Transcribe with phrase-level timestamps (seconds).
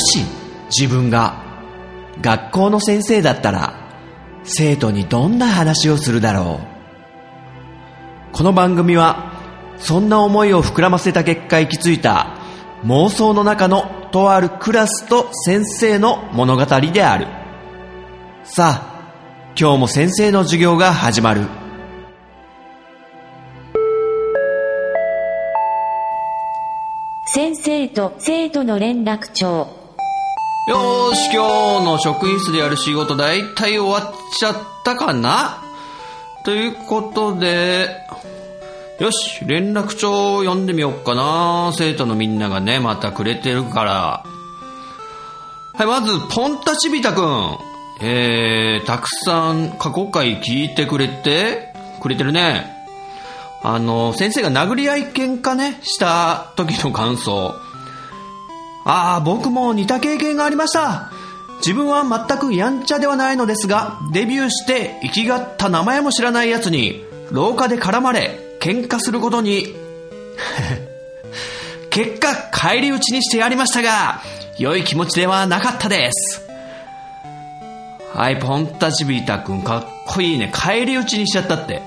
[0.00, 0.24] し
[0.76, 1.44] 自分が
[2.20, 3.74] 学校の先生だったら
[4.42, 6.70] 生徒にどんな話をするだろう。
[8.32, 9.32] この番組は
[9.78, 12.38] そんな思いを膨らませた結果行き着いた
[12.84, 17.26] 妄想の中のとあるクラスと先生の物語である。
[18.44, 18.90] さあ
[19.58, 21.46] 今日も先生の授業が始まる。
[27.26, 29.79] 先生と生徒の連絡帳。
[30.68, 35.62] よーし今日の職員室でやる仕事だいたい終わっちゃったかな？
[36.44, 37.88] ということで
[39.00, 41.72] よし連絡帳を読んでみようかな。
[41.74, 44.24] 生徒のみんながねまたくれてるから。
[45.74, 47.56] はいまずポンタチビタくん
[48.02, 52.76] えー、たくさん過去回聞いてくれてくれてるね。
[53.62, 57.54] あの、先生が殴り合い喧嘩ね、した時の感想。
[58.84, 61.10] ああ、僕も似た経験がありました。
[61.58, 69.66] 自分は全くやんちゃではないのですが、デビューして生きがった名前も知らない奴に、廊下で絡まれ、喧嘩することに、
[71.90, 74.22] 結果、返り討ちにしてやりましたが、
[74.58, 76.42] 良い気持ちではなかったです。
[78.14, 80.50] はい、ポンタチビータくん、かっこいいね。
[80.52, 81.82] 返り討ちにしちゃったって。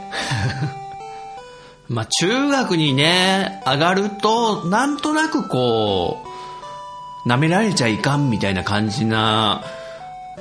[1.89, 6.32] まあ、中学にね、上がると、なんとなくこう、
[7.25, 9.63] 舐められちゃいかんみたいな感じな、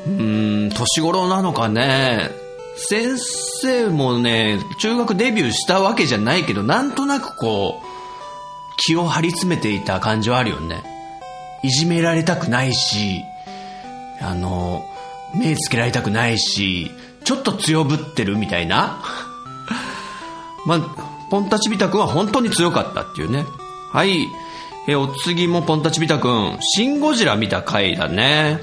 [0.06, 2.30] うん、年頃なのかね。
[2.76, 7.86] 先生もね、中学デビューしたわけじゃないけど、なんとなくこう、
[8.76, 10.82] 気を張り詰めていた感じはあるよね。
[11.62, 13.22] いじめられたくないし、
[14.20, 14.84] あの、
[15.34, 16.90] 目つけられたくないし、
[17.24, 19.02] ちょっと強ぶってるみたいな。
[20.66, 20.80] まあ、
[21.30, 23.44] ポンタチビタくんは本当に強かったっていうね。
[23.92, 24.28] はい。
[24.88, 28.58] え、お次もポンタチビタくん、シンゴジラ見た回だね。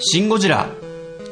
[0.00, 0.68] シンゴジラ、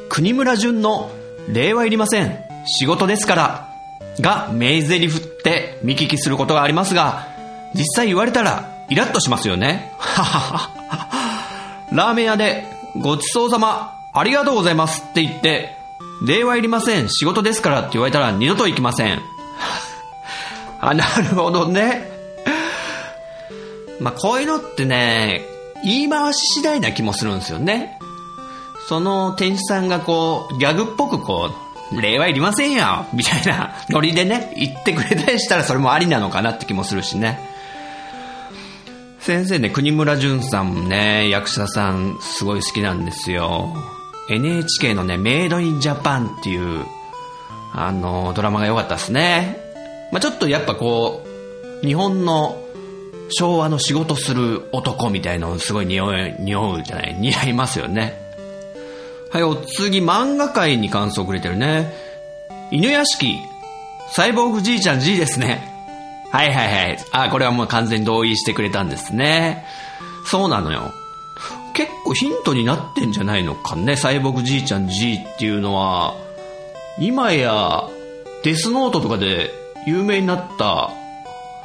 [0.08, 1.10] 国村淳の
[1.48, 2.38] 礼はいりません。
[2.66, 3.72] 仕事ですから。
[4.20, 7.26] が、名台詞って見聞きすることがありますが、
[7.74, 9.92] 実際言われたらイラッとしますよね。
[9.98, 10.70] ははは。
[11.92, 12.64] ラーメン屋で、
[13.00, 15.76] ごちそうさま、ありがとうございますって言って、
[16.24, 19.20] 礼はいりません、仕事ですからって言われたら二度と行きません。
[20.80, 22.15] あ、なるほどね。
[24.00, 25.42] まあ、こういうのってね、
[25.84, 27.98] 言い回し次第な気もするんですよね。
[28.88, 31.50] その店主さんがこう、ギャグっぽくこ
[31.92, 37.38] う、礼はいりませんよみたいなノリでね、言ってくれたりしたらそれもありなのかなって気もするしね。
[39.20, 43.74] 先生ね、国村淳さんもね、役者さんすごい好きなんですよ。
[44.30, 46.84] NHK のね、メイドインジャパンっていう、
[47.72, 49.58] あの、ドラマが良かったですね。
[50.12, 51.24] まあ、ちょっとやっぱこ
[51.82, 52.56] う、日本の
[53.30, 57.14] 昭和の仕事する男みたいのすごい匂い、匂うじゃない？
[57.18, 58.14] 似合いますよね。
[59.32, 61.92] はい、お次、漫画界に感想くれてるね。
[62.70, 63.36] 犬屋敷、
[64.12, 65.72] サイボーグじいちゃん G ですね。
[66.30, 66.98] はいはいはい。
[67.12, 69.64] あ、これはもう完全に同意してくれたんですね。
[70.24, 70.92] そうなのよ。
[71.74, 73.96] 結構ヒントになってんじゃないのかね。
[73.96, 76.14] サイボーグじいちゃん G っていうのは、
[76.98, 77.88] 今や
[78.42, 79.50] デスノートとかで
[79.86, 80.90] 有名になった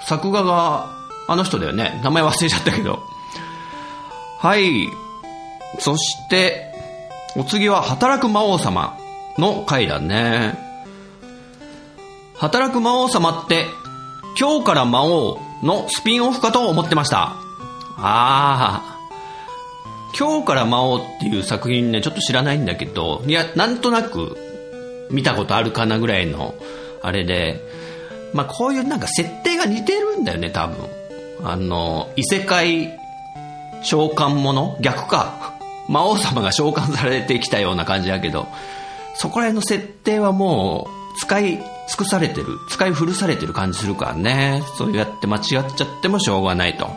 [0.06, 0.90] 作画が
[1.32, 2.00] あの人だよね。
[2.04, 3.04] 名前忘れちゃったけど。
[4.40, 4.90] はい。
[5.80, 6.74] そして、
[7.36, 8.98] お次は働く魔王様
[9.38, 10.58] の回だね。
[12.36, 13.66] 働く魔王様って、
[14.40, 17.36] 今日から魔王のスピンオフかと思ってました。
[17.98, 19.00] ああ。
[20.18, 24.36] 今日から魔王っていう作品ね、ちょっと知らないんだけど、いや、なんとなく
[25.10, 26.56] 見たことあるかなぐらいの、
[27.02, 27.62] あれで、
[28.34, 31.01] まあこういうなんか設定が似てるんだよね、多分。
[31.44, 32.98] あの、異世界
[33.84, 35.54] 召喚者逆か。
[35.88, 38.48] 魔王様が召喚されてきたような感じだけど、
[39.16, 41.64] そこら辺の設定はもう、使い尽
[41.98, 44.64] くされてる、使い古されてる感じするからね。
[44.78, 45.70] そうやって間違っちゃっ
[46.02, 46.86] てもしょうがないと。
[46.86, 46.94] は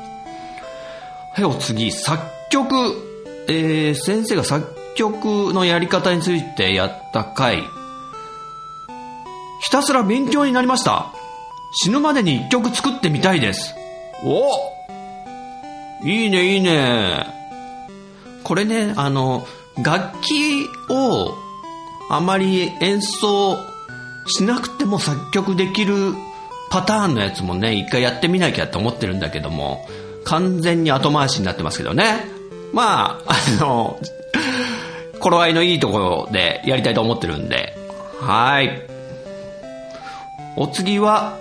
[1.38, 2.74] い、お次、作曲。
[3.48, 7.62] えー、先生が作曲のやり方についてやった回。
[9.60, 11.12] ひたすら勉強になりました。
[11.82, 13.74] 死ぬまでに一曲作ってみたいです。
[14.24, 14.72] お
[16.02, 17.26] いいね、いいね。
[18.42, 19.46] これね、あの、
[19.82, 21.34] 楽器を
[22.10, 23.56] あまり演奏
[24.26, 26.14] しなくても作曲できる
[26.70, 29.86] パターンのやつもね、一回やってみなきゃって思ってるんだけども、
[30.24, 32.24] 完全に後回しになってますけどね。
[32.72, 33.98] まあ、あの、
[35.20, 37.76] 頃合いのいいところでやりたいと思ってるんで。
[38.20, 38.82] はい。
[40.56, 41.36] お次は、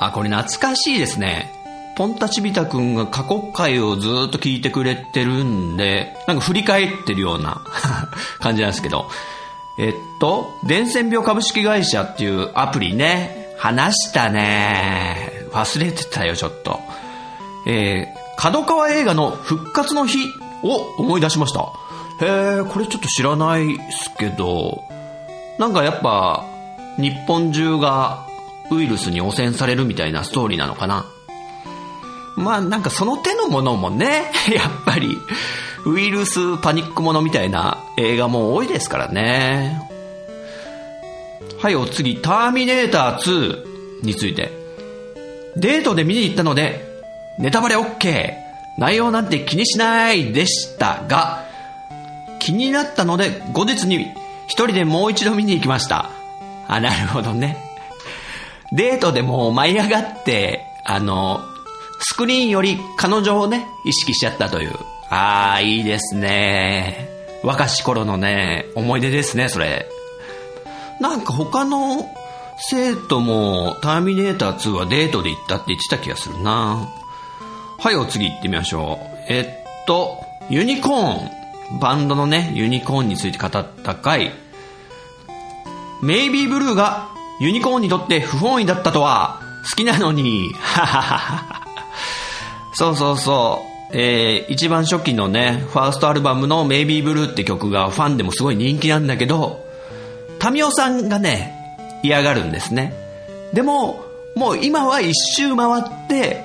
[0.00, 1.55] あ、これ懐かしいですね。
[1.96, 7.62] ポンタチビタくんが過去回をずっと聞いてくれてるんで、なんか振り返ってるような
[8.38, 9.08] 感じなんですけど、
[9.78, 15.32] えっと、伝染病株式会社っていうアプリね、話したね。
[15.52, 16.80] 忘れてたよ、ちょっと。
[17.66, 20.18] えー、角川映画の復活の日
[20.62, 21.60] を思い出しました。
[22.20, 24.82] へえ、これちょっと知らないっすけど、
[25.58, 26.44] なんかやっぱ、
[26.98, 28.26] 日本中が
[28.70, 31.06] ウイルスに汚染されるみたいなストーリーなのかな。
[32.36, 35.18] まあなんかその手のものもね、 やっぱり、
[35.86, 39.80] ウイルスパニックものみたいな映画も多いですからね。
[41.58, 44.52] はい、お次、ターミネーター2について。
[45.56, 46.84] デートで見に行ったので、
[47.38, 48.46] ネタバレ OK。
[48.76, 51.44] 内容なんて気にしないでしたが、
[52.38, 54.06] 気になったので後日に
[54.46, 56.10] 一人でもう一度見に行きました。
[56.68, 57.56] あ、なるほどね。
[58.72, 61.40] デートでも舞い上がって、あの、
[62.00, 64.72] スクリーンより彼女をね、意識しちゃったという。
[65.10, 67.08] ああ、いいですね。
[67.42, 69.86] 若し頃のね、思い出ですね、それ。
[71.00, 72.08] なんか他の
[72.58, 76.88] 生徒もターミネーター2はデートで行ったって言ってた気がするな。
[77.78, 79.16] はい、お次行ってみましょう。
[79.28, 80.18] えっと、
[80.50, 81.46] ユニコーン。
[81.80, 83.50] バンドのね、ユニコーンについて語っ
[83.82, 84.32] た回。
[86.02, 87.08] メイビーブルーが
[87.40, 91.65] ユニコーンにとって不本意だったとは、好きなのに、はははは。
[92.78, 93.96] そうそうそう。
[93.96, 99.64] えー、一番初期のね、ファーストアルバムのメイビーブルーって曲がファンでもすごい人気なんだけど、
[100.38, 101.54] タミオさんがね、
[102.02, 102.92] 嫌がるんですね。
[103.54, 104.04] でも、
[104.36, 106.44] もう今は一周回って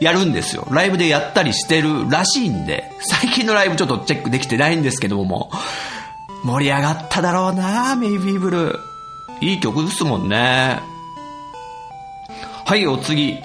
[0.00, 0.68] やるんですよ。
[0.70, 5.50] ライブでやったりしてるらしいんで、最近のライブちょっとチェックできてないんですけども、
[6.44, 8.78] 盛り上がっただろうなメイビーブルー。
[9.40, 10.78] いい曲ですもんね。
[12.66, 13.38] はい、お次。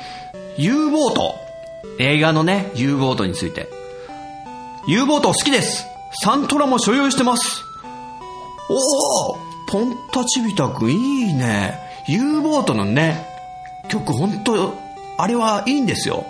[0.57, 1.48] U ボート。
[1.99, 3.69] 映画のね、U ボートについて。
[4.87, 5.85] U ボート好きです。
[6.23, 7.63] サントラも所有してます。
[8.69, 9.37] おお
[9.67, 11.79] ポンタチビタくいいね。
[12.07, 13.27] U ボートのね、
[13.89, 14.73] 曲本当
[15.17, 16.25] あれはいいんですよ。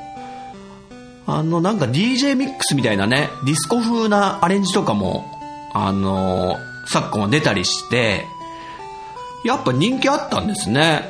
[1.27, 5.25] あの、なんか DJ ミックスみたいなね、ディスコ風なアレンジとかも、
[5.73, 6.57] あの、
[6.87, 8.25] 昨今は出たりして、
[9.45, 11.07] やっぱ人気あったんですね。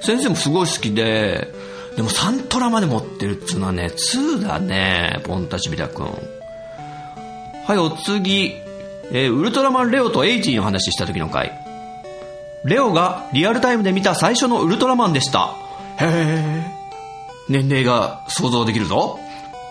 [0.00, 1.54] 先生もすごい好きで、
[1.96, 6.06] でもサントラまで持ってるっつうのはね、2だね、ポンタチビタくん。
[7.66, 8.52] はい、お次。
[9.12, 11.52] えー、ウルトラマンレオとエイジーの話した時の回。
[12.64, 15.54] レオがリアルタイムで見た最初のウルトラマンでした。
[15.98, 16.64] へえ。
[17.48, 19.20] 年齢が想像できるぞ。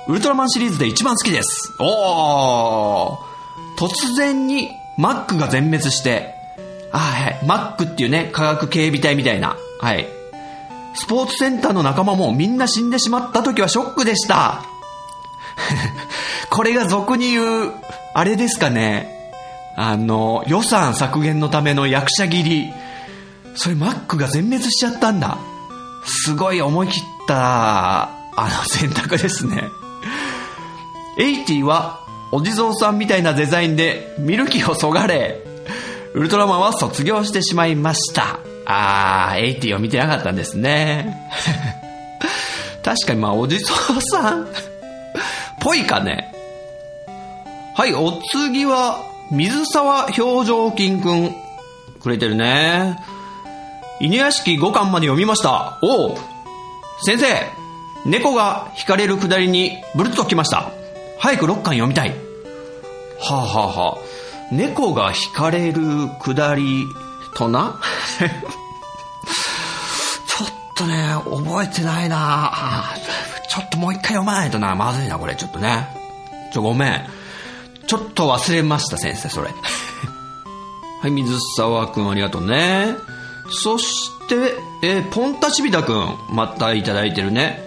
[0.07, 1.73] ウルトラマンシリーズで一番好きです。
[1.79, 3.17] おー。
[3.77, 6.35] 突然にマックが全滅して、
[6.91, 9.57] あ、はい、マックっていうね、科学警備隊みたいな。
[9.79, 10.22] はい。
[10.95, 14.63] スポーツセンターの仲間もみんな死んでしまった時はショックでした。
[16.49, 17.71] これが俗に言う、
[18.13, 19.11] あれですかね。
[19.75, 22.73] あの、予算削減のための役者切り。
[23.55, 25.37] それマックが全滅しちゃったんだ。
[26.05, 29.63] すごい思い切った、あの 選択ですね。
[31.17, 31.99] エイティは、
[32.31, 35.43] お地蔵さんみたいなデザインでミルキーをそがれ、
[36.13, 38.39] ウルトラマンは卒業してしまいました。
[38.65, 41.29] あー、エイティを見てなかったんですね。
[42.83, 44.47] 確かにまあ、お地蔵さん
[45.59, 46.33] ぽいかね。
[47.75, 48.99] はい、お次は、
[49.31, 51.35] 水沢表情筋くん。
[52.01, 52.99] くれてるね。
[53.99, 55.79] 犬屋敷5巻まで読みました。
[55.81, 56.17] おお
[57.01, 57.25] 先生
[58.05, 60.71] 猫が惹かれるくだりにブルッと来ました。
[61.19, 62.09] 早く6巻読みたい。
[62.09, 62.15] は
[63.29, 65.81] あ、はあはあ、猫が惹かれる
[66.21, 66.83] くだり
[67.35, 67.79] とな？
[70.27, 72.83] ちょっとね、覚えてないな
[73.49, 74.73] ちょっともう一回読まないとな。
[74.75, 75.35] まずいな、これ。
[75.35, 75.87] ちょっとね。
[76.51, 77.05] ちょ、ごめん。
[77.85, 79.49] ちょっと忘れました、先生、それ。
[81.01, 82.95] はい、水沢くんありがとうね。
[83.51, 87.61] そして、え、ポンタチビタくん、またいただいてるね。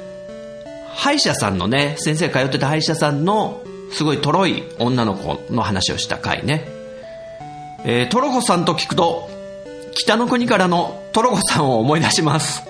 [0.94, 3.60] 歯医者さんのね、先生通ってた歯医者さんの、
[3.92, 6.66] すごいとろい女の子の話をした回ね。
[7.84, 9.28] えー、トロコさんと聞くと、
[9.98, 12.62] 北の国からのトロコさんを思い出します。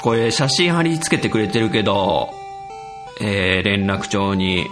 [0.00, 2.30] これ写真貼り付けてくれてるけど、
[3.20, 4.66] えー、連絡帳に、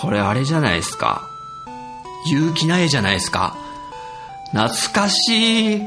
[0.00, 1.22] これあれじゃないですか。
[2.28, 3.56] 結城苗じゃないですか。
[4.50, 5.82] 懐かしい。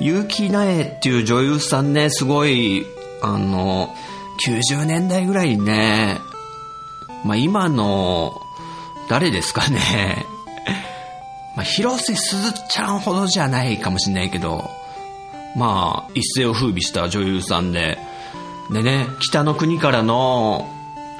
[0.00, 2.86] 結城苗っていう女優さんね、すごい、
[3.22, 3.94] あの、
[4.46, 6.18] 90年代ぐらいにね、
[7.24, 8.40] まあ、今の、
[9.08, 10.26] 誰ですかね。
[11.56, 14.70] まあ、広瀬すずちゃんほどじゃないかもしれないけど、
[15.56, 17.98] まあ、一世を風靡した女優さんで、
[18.72, 20.68] でね、北の国からの、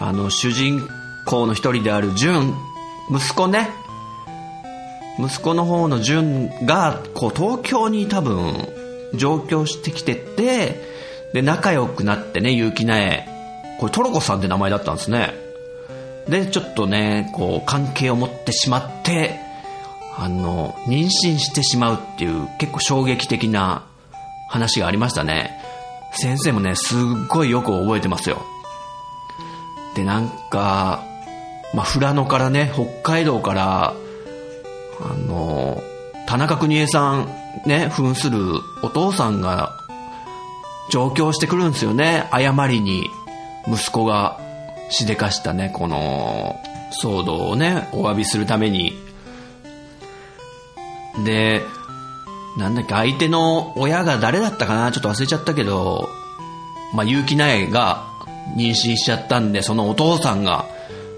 [0.01, 0.89] あの、主人
[1.27, 2.55] 公の一人である純、
[3.11, 3.69] 息子ね、
[5.19, 8.53] 息子の方の純が、こう、東京に多分、
[9.15, 10.81] 上京してきてて、
[11.33, 13.25] で、仲良くなってね、結城苗。
[13.79, 15.35] これ、トロコさんって名前だったんですね。
[16.29, 19.44] で、ちょっとね、こう、関係を持ってしまって、
[20.17, 23.85] あの、妊娠してしまうっていう、結構衝撃的な
[24.49, 25.59] 話がありましたね。
[26.13, 28.43] 先生もね、すっごいよく覚えてますよ。
[29.97, 31.03] で、なんか、
[31.75, 33.95] まあ、富良野からね、北海道から、
[35.01, 35.83] あの、
[36.27, 37.29] 田中邦衛さん、
[37.67, 38.39] ね、扮する
[38.83, 39.77] お父さんが
[40.91, 42.29] 上京してくるんですよね。
[42.31, 43.09] 誤りに
[43.67, 44.39] 息子が
[44.91, 46.61] しでかしたね、この
[47.03, 49.04] 騒動をね、お詫びするために。
[51.23, 51.63] で、
[52.57, 56.09] なんだっけ、相手の親が誰だったかなちょっと忘れちゃったけど、
[56.95, 58.07] まあ、結城苗が
[58.57, 60.67] 妊娠しちゃったんで、そのお父さんが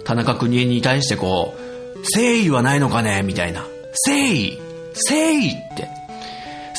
[0.04, 3.60] 田中邦衛に対してこう、誠意はないのかねみたいな。
[4.06, 4.58] 誠意
[4.96, 5.88] 誠意って。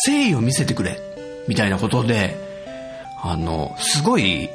[0.06, 1.00] 誠意を見せてくれ
[1.48, 2.36] みたいなことで、
[3.22, 4.50] あの、すごい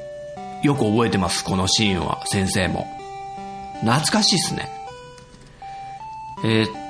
[0.62, 2.87] よく覚えてます、このシーンは、先生も。
[3.81, 4.69] 懐かしいっすね。
[6.45, 6.82] えーっ、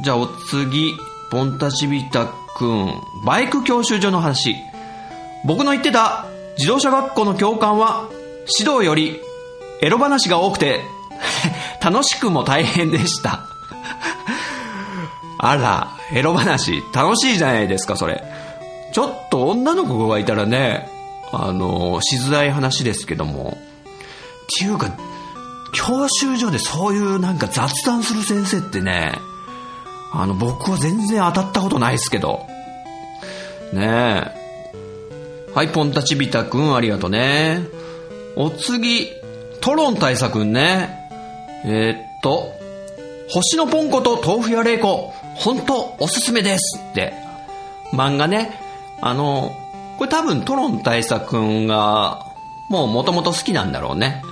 [0.00, 0.96] じゃあお次、
[1.30, 2.92] ポンタチビタくん、
[3.24, 4.56] バイク教習所の話。
[5.44, 6.26] 僕の言ってた
[6.56, 8.08] 自動車学校の教官は、
[8.58, 9.20] 指導より
[9.80, 10.82] エロ話が多くて、
[11.82, 13.46] 楽しくも大変でした。
[15.38, 18.24] あら、エロ話、楽しいじゃないですか、それ。
[18.92, 20.88] ちょっと女の子がいたらね、
[21.32, 23.56] あの、しづらい話ですけども。
[23.56, 24.90] っていうか、
[25.72, 29.12] 教習所でそういうなんか雑談する先生ってね、
[30.12, 32.46] あの、僕は全然当たったことないですけど。
[33.72, 35.52] ねえ。
[35.54, 37.60] はい、ポンタチビタくん、ありがとうね。
[38.36, 39.08] お次、
[39.60, 41.08] トロン大佐くんね。
[41.64, 42.52] えーっと、
[43.28, 47.12] 星のポンコと豆腐屋玲子、本当おすすめですって。
[47.92, 48.60] 漫画ね。
[49.00, 49.52] あの、
[49.98, 52.26] これ多分トロン大佐くんが、
[52.68, 54.22] もう元々好きなんだろうね。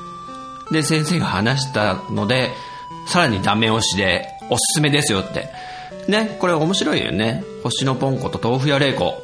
[0.71, 2.50] で、先生が話したので、
[3.09, 5.49] さらにダメ押しで、おすすめですよって。
[6.09, 7.43] ね、これ面白いよね。
[7.62, 9.15] 星のポンコと豆腐屋玲子。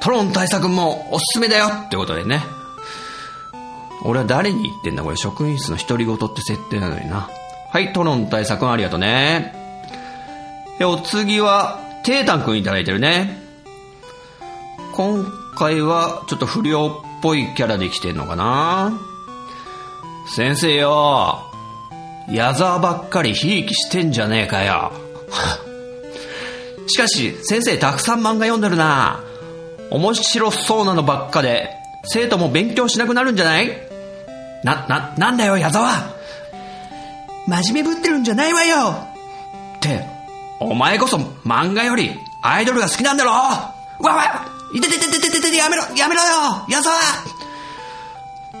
[0.00, 2.42] トロン大佐くんもおすすめだよってことでね。
[4.04, 7.28] 俺は誰に言ってんだこれ職員室の独り言って設定なのにな。
[7.70, 9.54] はい、トロン大佐くんありがとうね。
[10.78, 13.42] で、お次は、テータンくんいただいてるね。
[14.92, 18.98] 今回は、ちょっと不良っぽいキャラで来てんのかな
[20.34, 21.47] 先生よ、
[22.30, 24.92] 矢沢ばっかりひいきしてんじゃねえかよ。
[26.86, 29.20] しかし、先生たくさん漫画読んでるな。
[29.90, 31.70] 面白そうなのばっかで、
[32.04, 33.70] 生徒も勉強しなくなるんじゃない？
[34.64, 35.90] な、な、なんだよ、矢沢。
[37.46, 38.94] 真面目ぶってるんじゃないわよ。
[39.76, 40.04] って、
[40.60, 41.16] お前こそ
[41.46, 43.30] 漫画よりアイドルが好きなんだろ。
[43.32, 44.44] わわ
[44.74, 46.94] いてててててててやめろやめろよ矢沢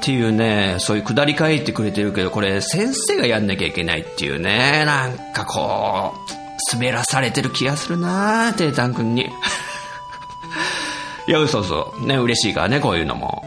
[0.00, 6.38] ていうね、そういうくだり書いてくれてるけど、これ先生がやんなきゃいけないっていうね、なんかこう、
[6.72, 9.30] 滑らされてる気がするなぁテータン君に。
[11.26, 11.94] いや、嘘嘘。
[12.00, 13.44] ね、嬉しいからね、こういうのも。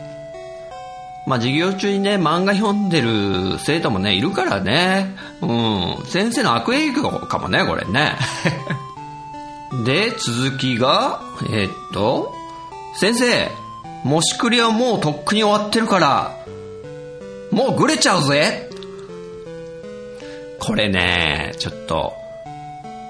[1.25, 5.15] まあ、授業中にね、漫画読んでる生徒もね、いるからね。
[5.41, 6.05] うん。
[6.05, 8.17] 先生の悪影響かもね、これね。
[9.85, 12.35] で、続きが、えーっと、
[12.95, 13.49] 先生、
[14.03, 16.40] もしくりはもうとっくに終わってるから、
[17.51, 18.69] もうぐれちゃうぜ
[20.59, 22.13] これね、ちょっと、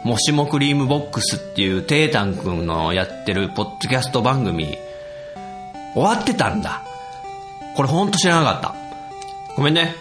[0.04, 4.78] もしもクリームボックスっていうテータン君のやってるポッドキャスト番組、
[5.94, 6.82] 終わってたんだ。
[7.76, 8.76] これほんと知らなかった。
[9.56, 9.96] ごめんね。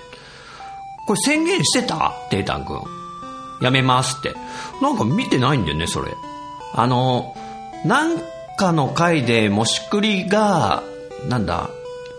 [1.06, 2.14] これ宣言してた？
[2.30, 2.80] テータン君。
[3.60, 4.32] やめますって。
[4.80, 6.12] なんか見てないんだよね、それ。
[6.72, 7.34] あの、
[7.84, 8.18] なん
[8.56, 10.82] かの回でもしくりが、
[11.28, 11.68] なんだ、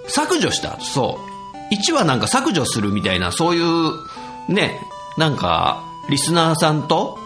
[0.07, 0.77] 削除した。
[0.81, 1.30] そう。
[1.71, 4.79] 1話なんか削除するみたいな、そういう、ね、
[5.17, 7.17] なんか、リスナーさんと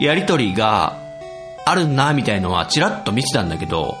[0.00, 0.96] やりとりが
[1.64, 3.96] あるな、みたいのはチラッと見てたんだけど、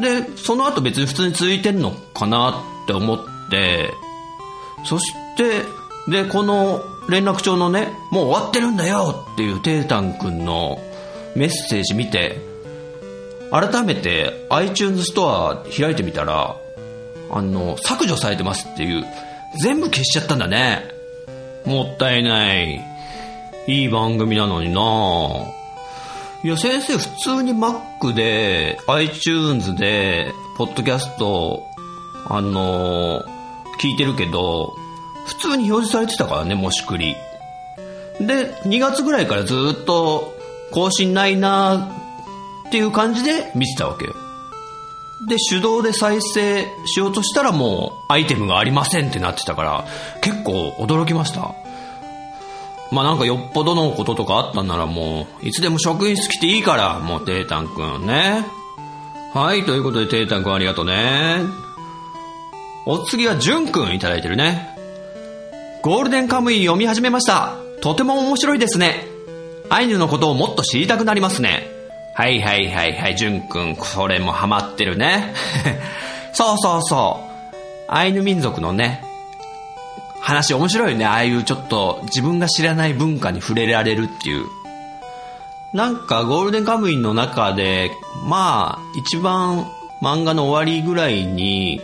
[0.00, 3.18] で、その後別に普通に続いてんのかなって思っ
[3.50, 3.92] て、
[4.84, 5.62] そして、
[6.08, 10.78] で、この連絡帳のね、もう終わってるんだよっていうテータン君の
[11.36, 12.40] メッセージ見て、
[13.50, 16.56] 改めて iTunes ストア開いてみたら、
[17.32, 19.04] あの、削除されてますっていう、
[19.60, 20.82] 全部消しちゃったんだね。
[21.64, 22.80] もったいない。
[23.66, 24.80] いい番組なのにな
[26.44, 31.62] いや、先生普通に Mac で、iTunes で、ポッドキャスト、
[32.28, 33.32] あのー
[33.80, 34.76] 聞いてるけど、
[35.26, 37.16] 普通に表示されてたからね、もしくり。
[38.20, 40.32] で、2月ぐらいからずっと
[40.70, 41.90] 更新ないな
[42.68, 44.14] っていう感じで見てたわけよ。
[45.28, 49.84] で、手動で再生しようとしたらもうアイテムがありませんってなってたから、
[50.20, 51.54] 結構驚きました。
[52.90, 58.46] まあなんかよっぽどのこととかあったんならもう、いつでも職員室来ていいから、もうテータンくんね。
[59.32, 61.40] はい、ということでテータンくんありがとうね。
[62.84, 64.76] お次はジュンくんいただいてるね。
[65.82, 67.54] ゴールデンカムイ読み始めました。
[67.80, 69.06] とても面白いですね。
[69.70, 71.71] アイヌのことをもっと知りたくなりますね。
[72.14, 75.34] はいはいはいはい、ジュンくん、これもハマってるね。
[76.32, 77.32] そうそうそう。
[77.88, 79.02] アイヌ民族のね、
[80.20, 81.04] 話面白いね。
[81.04, 84.46] ああいうちょっと自分が知らない文化に触れられるっていう。
[85.72, 87.90] なんかゴールデンカムイの中で、
[88.26, 89.66] まあ、一番
[90.02, 91.80] 漫画の終わりぐらいに、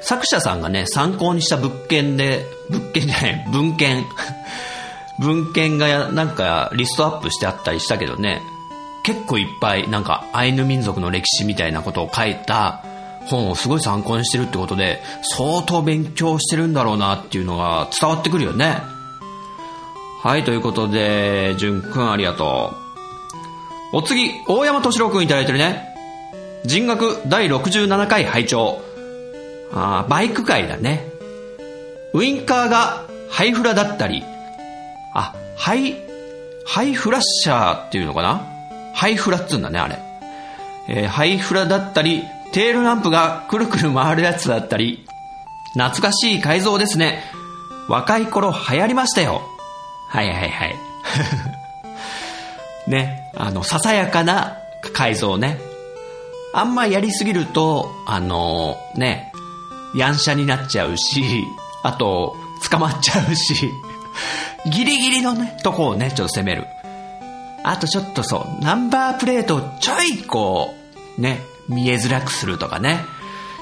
[0.00, 4.06] 作者さんがね、参考にした物件で、物件じゃない、文献。
[5.18, 8.40] 文献がなんかリストアップしてあったりしたけどね、
[9.08, 12.84] 結構いっぱいなんかアイヌ民族の歴史みたいなことを書いた
[13.24, 18.76] 本をすごい参考にしてるってことで、相当勉強してるんだろうなっていうのが伝わってくるよね。
[20.22, 22.74] はい、ということで、じゅんくんありがと
[23.94, 23.96] う。
[23.96, 25.88] お次、大山敏郎くんいただいてるね。
[26.66, 28.82] 人学第67回拝聴
[29.72, 31.10] あーバイク界だね。
[32.12, 34.22] ウインカーがハイフラだったり、
[35.14, 35.96] あ、ハイ、
[36.66, 38.57] ハイフラッシャーっていうのかな？
[38.98, 39.96] ハイフラっつうんだね、あれ。
[40.88, 45.06] えーハイフラだったり、テールランプがくるくる回るやつだったり、
[45.74, 47.22] 懐かしい改造ですね。
[47.88, 49.42] 若い頃流行りましたよ。
[50.08, 50.74] はいはいはい。
[52.90, 54.56] ね、あの、ささやかな
[54.92, 55.60] 改造ね。
[56.52, 59.30] あんまやりすぎると、あのね、
[59.94, 61.44] やんしゃになっちゃうし、
[61.84, 62.34] あと、
[62.68, 63.70] 捕まっちゃうし、
[64.66, 66.66] ギリギリのね、とこをね、ちょっと攻める。
[67.68, 70.74] あとちょっとそう、ナンバープレートをちょいこ
[71.18, 73.04] う、ね、見えづらくするとかね。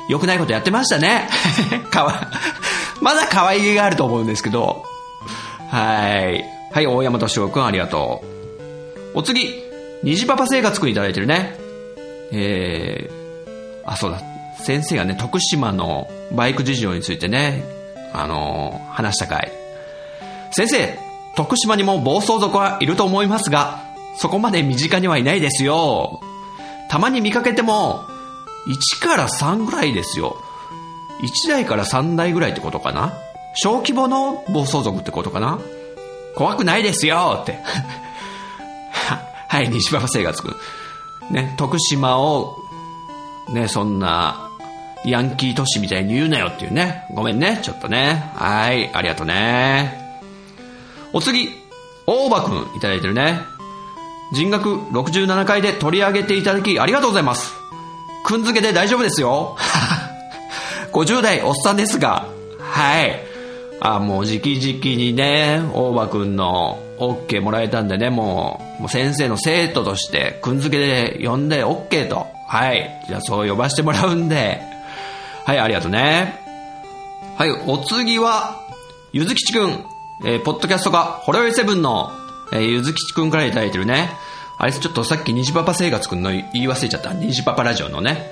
[0.09, 1.29] 良くないことやってましたね。
[1.91, 2.31] かわ、
[3.01, 4.85] まだ可愛げがあると思うんですけど。
[5.69, 6.45] はい。
[6.73, 8.23] はい、大山敏夫くんありがと
[9.15, 9.19] う。
[9.19, 9.61] お次、
[10.05, 11.59] 虹パパ生活くんいただいてるね。
[12.31, 14.21] えー、あ、そうだ。
[14.63, 17.65] 先生がね、徳島のバイク事情についてね、
[18.13, 19.51] あのー話した回。
[20.53, 20.97] 先生、
[21.35, 23.86] 徳島にも暴走族はいると思いますが、
[24.19, 26.21] そこまで身近にはいないですよ。
[26.89, 28.05] たまに見かけても、
[28.67, 30.37] 1から3ぐらいですよ。
[31.21, 33.13] 1台から3台ぐらいってことかな？
[33.55, 35.59] 小規模の暴走族ってことかな？
[36.35, 37.59] 怖くないですよって。
[39.49, 40.57] はい、西馬場生活くん。
[41.35, 42.59] ね、徳島を、
[43.49, 44.51] ね、そんな、
[45.05, 47.07] ヤンキー都市みたいに言うなよっていうね。
[47.15, 48.33] ごめんね、ちょっとね。
[48.35, 50.21] はい、ありがとうね。
[51.13, 51.51] お次、
[52.07, 53.41] 大場くんいただいてるね。
[54.33, 57.53] 人学67回で取り上げていただきありがとうございます。
[58.25, 59.57] くんづけで大丈夫ですよ。
[60.93, 62.27] 50代おっさんですが、
[62.61, 63.21] はい。
[63.81, 72.27] あ、もう直々にね、大場くんの OK もらえたんでね、もう、もう先生の生徒として、くんづけで呼んで OK と。
[72.49, 73.05] はい。
[73.07, 74.61] じゃあそう呼ばしてもらうんで、
[75.45, 76.41] はい、ありがとうね。
[77.37, 78.63] はい、お次は、
[79.13, 79.85] ゆずきちくん。
[80.25, 82.11] えーポッドキャストが、ホロヨイセブンの、
[82.53, 84.11] えーゆずきちくんからいただいてるね。
[84.59, 87.13] あれ、ちょっとさっき虹パパ生活くんの言い忘れちゃった。
[87.13, 88.31] 虹パパラジオのね。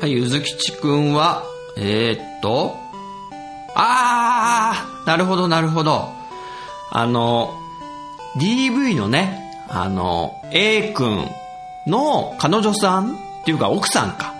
[0.00, 1.42] はい、ゆずきちくんは、
[1.76, 2.76] えー、っと、
[3.74, 6.08] あー、なるほど、なるほど。
[6.90, 7.58] あの、
[8.38, 11.28] DV のね、あの、A 君
[11.86, 14.34] の彼女さんっていうか奥さんか。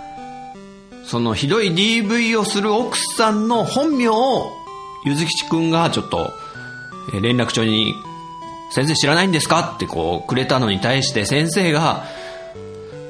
[1.05, 4.51] そのひどい DV をする奥さんの本名を、
[5.05, 6.31] ゆずきちくんがちょっと、
[7.13, 7.93] え連絡帳に、
[8.71, 9.73] 先生知らないんですか？
[9.75, 12.05] ってこう、くれたのに対して先生が、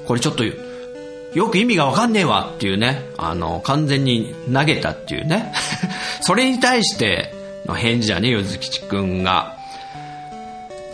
[0.07, 5.53] これちょっと、よく意味がわかんねえわっていうね、あの、完全に投げたっていうね。
[6.21, 7.33] それに対して
[7.67, 9.55] の返事だね、ゆずきちくんが。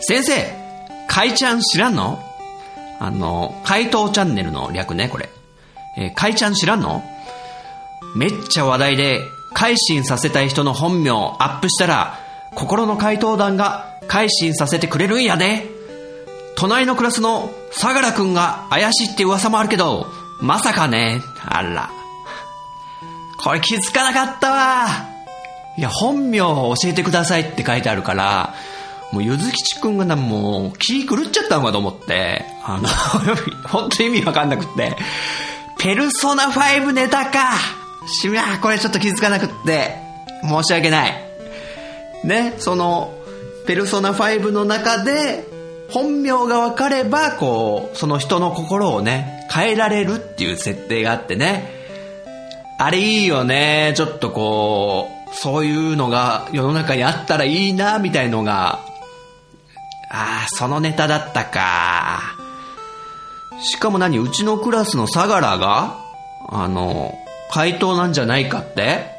[0.00, 0.54] 先生、
[1.08, 2.22] かいちゃん知らんの？
[2.98, 5.28] あの、怪盗チャンネルの略ね、これ。
[5.96, 7.02] えー、かいちゃん知らんの？
[8.14, 9.20] めっちゃ話題で、
[9.54, 12.18] 改心させたい人の本名をアップしたら、
[12.54, 15.66] 心の怪盗団が改心させてくれるんやで。
[16.56, 20.06] 隣のクラスの相良くんが怪しいって噂もあるけど、
[20.40, 21.20] まさかね。
[21.44, 21.90] あら。
[23.38, 24.86] これ気づかなかったわ。
[25.76, 28.54] いや、本名を教えてくださいって書いてあるから、
[29.12, 32.88] もうゆずきちくんがな、もう気狂っちゃったのかと思って、あの、
[33.68, 34.96] 本当に意味わかんなくって、
[35.78, 37.52] ペルソナ5ネタか
[38.06, 39.98] しみゃこれちょっと気づかなくって、
[40.42, 41.14] 申し訳ない。
[42.24, 43.12] ね、その、
[43.66, 45.44] ペルソナ5の中で、
[45.90, 51.74] 本名が分かれば、こう、その人の心をね、変えられるっていう設定があってね。
[52.78, 53.94] あれいいよね。
[53.96, 58.80] ちょっとこう、そういうのが世の中にあったらいいな、みたいのが、
[60.10, 62.20] ああ、そのネタだったか。
[63.62, 64.18] しかも何？
[64.18, 65.96] うちのクラスの相良が、
[66.48, 67.14] あの、
[67.50, 69.15] 回答なんじゃないかって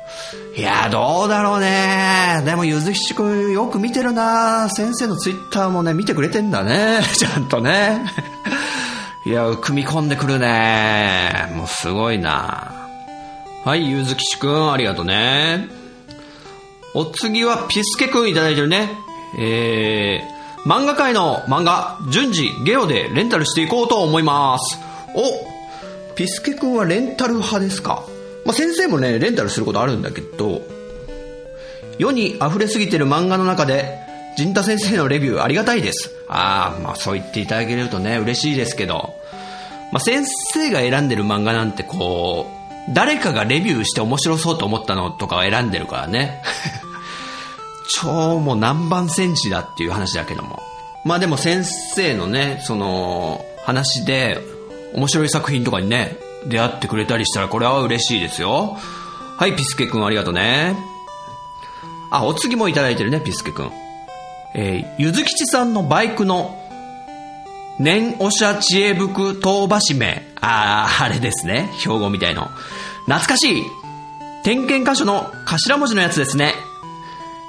[0.55, 2.41] いや、どうだろうね。
[2.45, 4.69] でも、ゆずひちくんよく見てるな。
[4.69, 7.01] 先生のツイッターもね、見てくれてんだね。
[7.15, 8.01] ちゃんとね。
[9.25, 11.51] いや、組み込んでくるね。
[11.55, 12.71] もうすごいな。
[13.65, 15.67] はい、ゆずきちくん、ありがとうね。
[16.93, 18.89] お次は、ピスケくんいただいてるね。
[19.37, 24.79] えー、漫画界の漫画、順次、ゲオでレンタルしていこうと思います。
[25.13, 25.21] お、
[26.15, 28.03] ピスケくんはレンタル派ですか？
[28.47, 30.61] まあ、先生もね、レンタルすることあるんだけど、
[31.99, 33.99] 世に溢れすぎてる漫画の中で、
[34.37, 36.15] 陣太先生のレビューありがたいです。
[36.29, 39.13] ああ、まあそう言っていただけるとね、嬉しいですけど、
[39.91, 42.47] まあ先生が選んでる漫画なんてこ
[42.89, 46.41] う、誰かがレビューして面白そうと思ったのとかを選んでるからね。
[47.99, 50.63] 超もう何番センチだっていう話だけども。
[51.03, 54.39] まあでも先生のね、その、話で、
[54.93, 56.15] 面白い作品とかにね、
[56.49, 58.77] 出会ってくれたりしたらこれは嬉しいですよ。
[59.37, 60.75] はい、ピスケくんありがとうね。
[62.09, 63.71] あ、お次もいただいてるね、ピスケくん。
[64.55, 66.57] えーゆずきちさんのバイクの、
[67.79, 70.33] 年おしゃ知恵袋当ばしめ。
[70.41, 71.69] あー、あれですね。
[71.77, 72.49] 標語みたいの。
[73.05, 73.63] 懐かしい。
[74.43, 76.53] 点検箇所の頭文字のやつですね。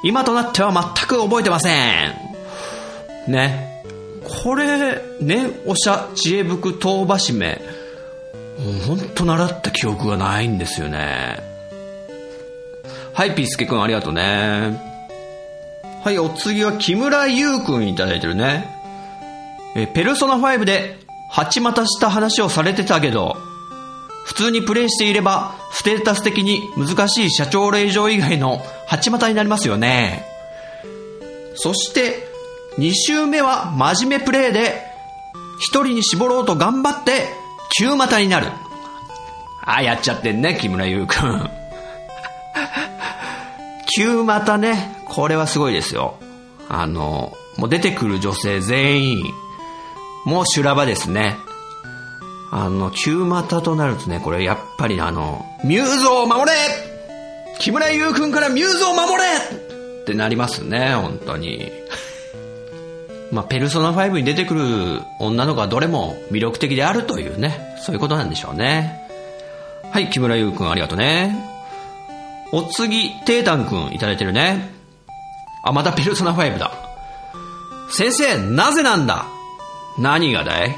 [0.02, 2.14] 今となっては全く覚えてません。
[3.28, 3.82] ね。
[4.42, 7.62] これ、ね、おしゃ知恵袋当ばしめ。
[8.87, 11.38] ほんと習った記憶がないんですよね。
[13.14, 14.81] はい、ピースケくんありがとうね。
[16.05, 18.68] はい、お次は木村優くんいただいてるね。
[19.77, 20.99] え、ペルソナ5で、
[21.31, 23.37] 八股した話をされてたけど、
[24.25, 30.25] 普通にプレイしていれば、ステータス的に難しい社長令状以外の八股になりますよね。
[31.55, 32.29] そして、
[32.79, 34.87] 2周目は真面目プレイで、
[35.61, 37.29] 一人に絞ろうと頑張って、
[37.76, 38.48] 九股になる。
[39.64, 41.50] あ、やっちゃってんね、木村優くん。
[43.96, 46.14] 九股ね、これはすごいですよ。
[46.68, 49.24] あの、もう出てくる女性全員、
[50.24, 51.37] もう修羅場ですね。
[52.50, 56.57] あの、九股となるとね、これやっぱりあの、ミューズを守れ
[57.59, 59.24] 木村優くんからミューズを守れ
[60.02, 61.70] ってなりますね、本当に。
[63.30, 69.06] まあ、ペルソナ5に出てくる女の子はどれも魅力的であるというね、そういうことなんでしょうね。
[69.92, 71.36] はい、木村優くんありがとうね。
[72.52, 74.70] お次、テータンくんいただいてるね。
[75.62, 76.72] あ、またペルソナ5だ。
[77.90, 79.26] 先生、なぜなんだ？
[79.98, 80.74] 何がだい？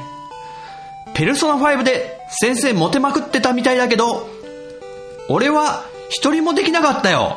[1.15, 4.29] ペルソナ5で先生モテまくってたみたいだけど、
[5.29, 7.37] 俺は一人もできなかったよ。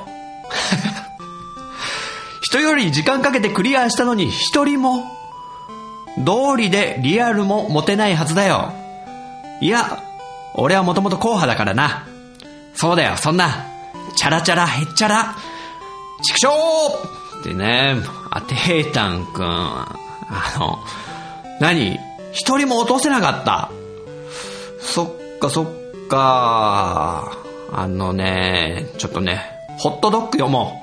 [2.44, 5.06] 人より時間かけてクリアしたのに一人も。
[6.26, 8.74] 道理でリアルもモテないはずだよ。
[9.62, 10.04] いや、
[10.54, 12.06] 俺はもともと硬派だからな。
[12.76, 13.66] そうだよ、そんな。
[14.18, 15.36] チャラチャラへっちゃら。
[16.22, 17.96] 畜生ってね、
[18.30, 19.46] あ、テータンくん。
[19.46, 19.96] あ
[20.60, 20.80] の、
[21.62, 21.98] 何？
[22.34, 23.72] 一人も落とせなかった。
[24.82, 25.68] そっかそっ
[26.10, 27.32] か。
[27.72, 29.42] あのね、ちょっとね、
[29.80, 30.83] ホットドッグ読もう。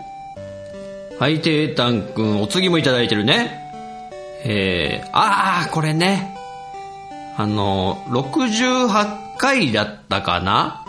[1.20, 3.52] はい、テータンくん、お次もいただいてるね。
[4.42, 6.35] えー、あー、これね。
[7.37, 10.83] あの、68回だったかな？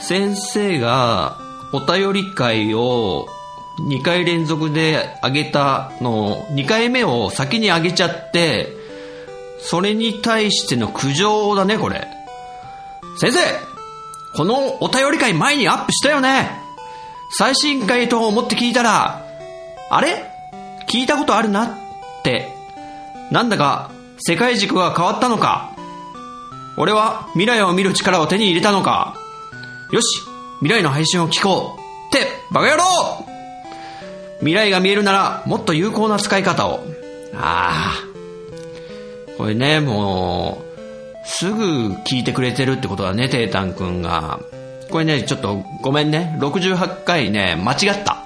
[0.00, 1.38] 先生が
[1.72, 3.28] お便り会を
[3.88, 8.66] 2回連続で上げたの、2回目を先に上げちゃって、
[9.60, 12.08] それに対しての苦情だね、これ。
[13.20, 13.38] 先生
[14.34, 16.50] このお便り会前にアップしたよね
[17.30, 19.25] 最新回と思って聞いたら、
[19.90, 20.30] あれ？
[20.88, 21.68] 聞いたことあるなっ
[22.22, 22.48] て。
[23.30, 25.74] なんだか世界軸が変わったのか
[26.76, 29.16] 俺は未来を見る力を手に入れたのか
[29.90, 30.20] よし
[30.60, 32.84] 未来の配信を聞こうってバカ野郎
[34.38, 36.84] 未来が見えるならもっと有効な使い方を。
[37.34, 38.16] ああ。
[39.36, 44.40] これね、もう、すぐ聞いてくれてるってことだね、テータンくんが。
[44.90, 46.36] これね、ちょっとごめんね。
[46.40, 48.24] 68回ね、間違った。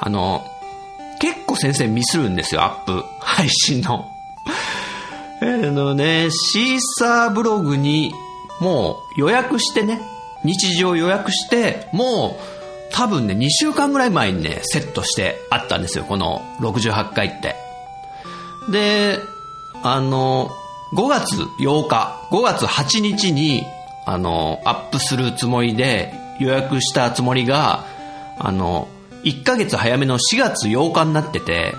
[0.00, 0.44] あの、
[1.20, 3.04] 結構先生ミスるんですよ、アップ。
[3.20, 4.10] 配信の。
[5.40, 8.12] あのね、シーサーブログに
[8.60, 10.00] もう予約してね、
[10.44, 17.54] 日時を予約して、もう多分ね、2週間ぐらい前にね、セットしてあったんですよ、この68回って。
[18.70, 19.18] で、
[19.82, 20.50] あの、
[20.94, 23.64] 5月8日、5月8日に、
[24.06, 27.84] あの、アップするつもりで予約したつもりが、
[28.38, 28.88] あの、
[29.24, 31.74] 1ヶ月早めの4月8日になってて、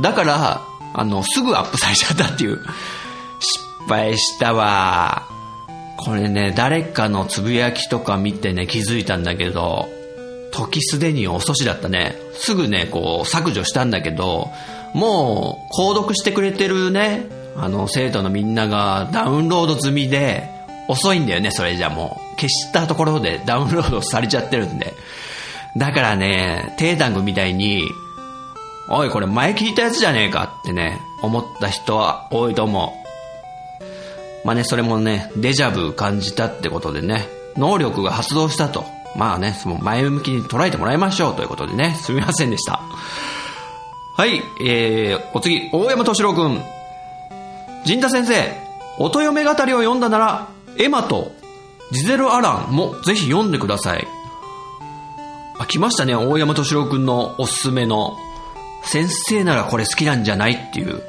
[0.00, 0.62] だから、
[0.94, 2.60] あの、すぐアップされちゃったっていう。
[3.40, 5.28] 失敗したわ。
[5.96, 9.88] これね、誰かのつぶやきとか見てね、気づいたんだけど、
[10.52, 12.16] 時すでに遅しだったね。
[12.34, 14.50] すぐね、こう、削除したんだけど、
[14.94, 20.48] もう、購読してくれてるね、あの、生徒のみんながダウンロード済みで、
[20.88, 22.40] 遅いんだよね、それじゃもう。
[22.40, 24.92] 消したところでダウンロードされちゃってるんで。
[25.76, 27.88] だからね、テータングみたいに、
[28.88, 32.92] おい、これ前聞いたやつじゃねえかってね、思った人は多いと思
[34.44, 34.46] う。
[34.46, 38.84] まあね、それもね、デジャブ感じたってことでね、能力が発動したと。
[39.16, 42.80] まあね、その前向きに捉えてもらいましょうということでね、すみませんでした。
[44.16, 46.62] はい、えー、お次、大山敏郎くん。
[47.84, 48.52] 陣田先生、
[48.98, 51.32] 音嫁語りを読んだなら、エマと
[51.90, 54.06] ジゼル・アランもぜひ読んでください。
[55.58, 58.16] あ、来ましたね、大山敏郎くんのおすすめの、
[58.84, 61.02] 先生ならこれ好きなんじゃないっていう。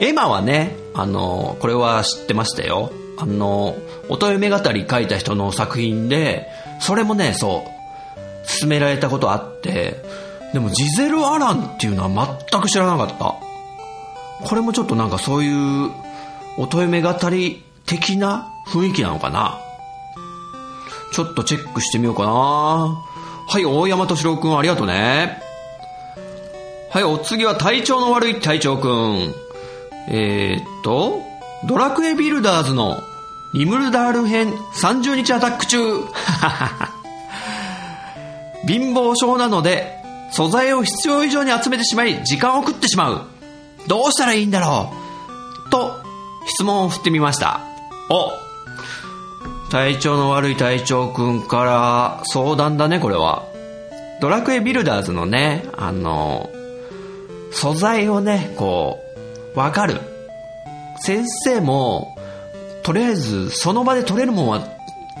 [0.00, 2.90] エマはね、あの、これは知ってましたよ。
[3.18, 3.76] あの、
[4.08, 6.48] 音嫁語り書いた人の作品で、
[6.80, 10.02] それもね、そう、勧められたことあって、
[10.52, 13.34] でもジゼル・アランっていうのは全く知らなかった。
[14.46, 15.90] これもちょっとなんかそういう、
[16.56, 19.60] 音嫁語り的な雰囲気なのかな
[21.12, 23.04] ちょっとチェックしてみようかな
[23.50, 25.42] はい、大山敏郎くんありがとうね。
[26.88, 29.34] はい、お次は体調の悪い隊長くん。
[30.08, 31.20] えー、っと、
[31.66, 33.02] ドラクエビルダーズの
[33.52, 35.78] リムルダール編30日アタック中。
[38.68, 39.96] 貧乏症なので、
[40.30, 43.22] 素材を必要以上に集めてしまい、時間を食ってしまう。
[43.88, 44.92] どうしたらいいんだろ
[45.66, 46.00] うと、
[46.46, 47.58] 質問を振ってみました。
[48.10, 48.49] お
[49.70, 53.46] 体調の悪い隊長くんから相談だね、これは。
[54.20, 56.50] ドラクエビルダーズのね、あの、
[57.52, 58.98] 素材をね、こ
[59.54, 60.00] う、わかる。
[60.98, 62.16] 先生も、
[62.82, 64.66] とりあえずその場で取れるもんは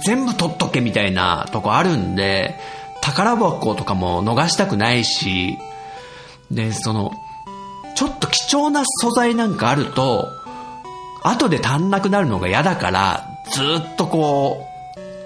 [0.04, 2.56] 全部取っとけみたいなとこあるんで、
[3.00, 5.58] 宝箱とかも逃したくないし、
[6.50, 7.12] で、その、
[7.94, 10.28] ちょっと貴重な素材なんかあると、
[11.22, 14.66] 後で足んなくなるのが嫌だから、ずっとこ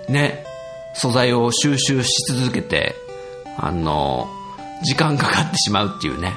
[0.09, 0.45] う、ね、
[0.95, 2.95] 素材を収集し続けて、
[3.59, 4.29] あの、
[4.83, 6.35] 時間かかってしまうっていうね。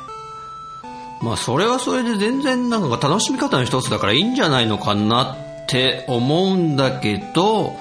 [1.22, 7.76] まあそれはそれで全然なんか楽しみ方の一つだからいいんじゃないのかなって思うんだけど、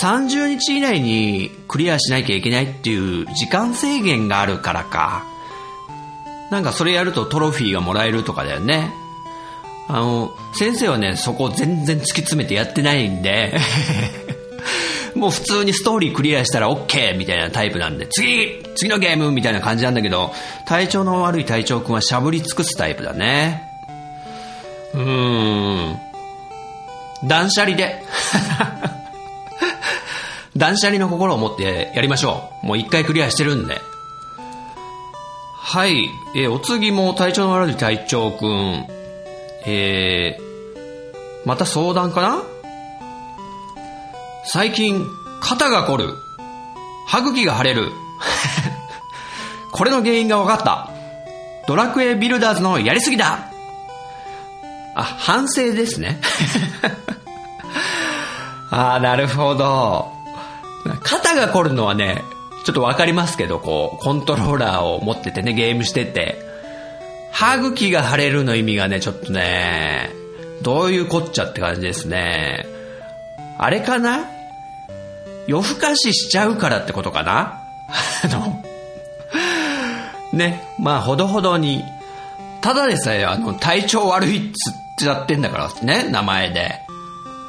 [0.00, 5.24] 30日以内にクリアしなきゃいけないっていう時間制限があるからか。
[6.50, 8.92] なんかそれやるとトロフィーがもらえるとかだよね。
[9.92, 13.52] あの、先生はね、そこ全然突き詰めてやってないんで、
[15.14, 20.32] もう普通にストーリークリアしたら OK みたいなタイプなんで、次次のゲームみたいな感じなんだけど、
[20.64, 23.64] 体調の悪い隊長くんはしゃぶり尽くすタイプだね。
[24.94, 26.00] うーん。
[27.24, 28.02] 断捨離で。
[30.56, 32.66] 断捨離の心を持ってやりましょう。
[32.66, 33.78] もう一回クリアしてるんで。
[35.60, 36.08] はい。
[36.34, 38.86] えーお次も体調の悪い隊長くん。
[39.66, 42.42] えー、また相談かな？
[44.44, 45.06] 最近、
[45.40, 46.14] 肩が凝る。
[47.06, 47.90] 歯茎が腫れる。
[49.72, 50.88] これの原因が分かった。
[51.66, 53.38] ドラクエビルダーズのやりすぎだ
[54.94, 56.20] あ、反省ですね。
[58.70, 60.10] ああ、なるほど。
[61.02, 62.22] 肩が凝るのはね、
[62.64, 66.51] ちょっとわかりますけど、こう、コントローラーを持っててね、ゲームしてて。
[67.32, 70.10] 歯茎が腫れるの意味がね、ちょっとね、
[70.62, 72.66] どういうこっちゃって感じですね。
[73.58, 74.26] あれかな？
[75.46, 77.58] 夜更かししちゃうからってことかな？
[78.24, 78.62] あの、
[80.32, 81.82] ね、まあ、ほどほどに。
[82.60, 86.80] ただでさえ、あの、体調悪いっつってやってんだからね、名前で。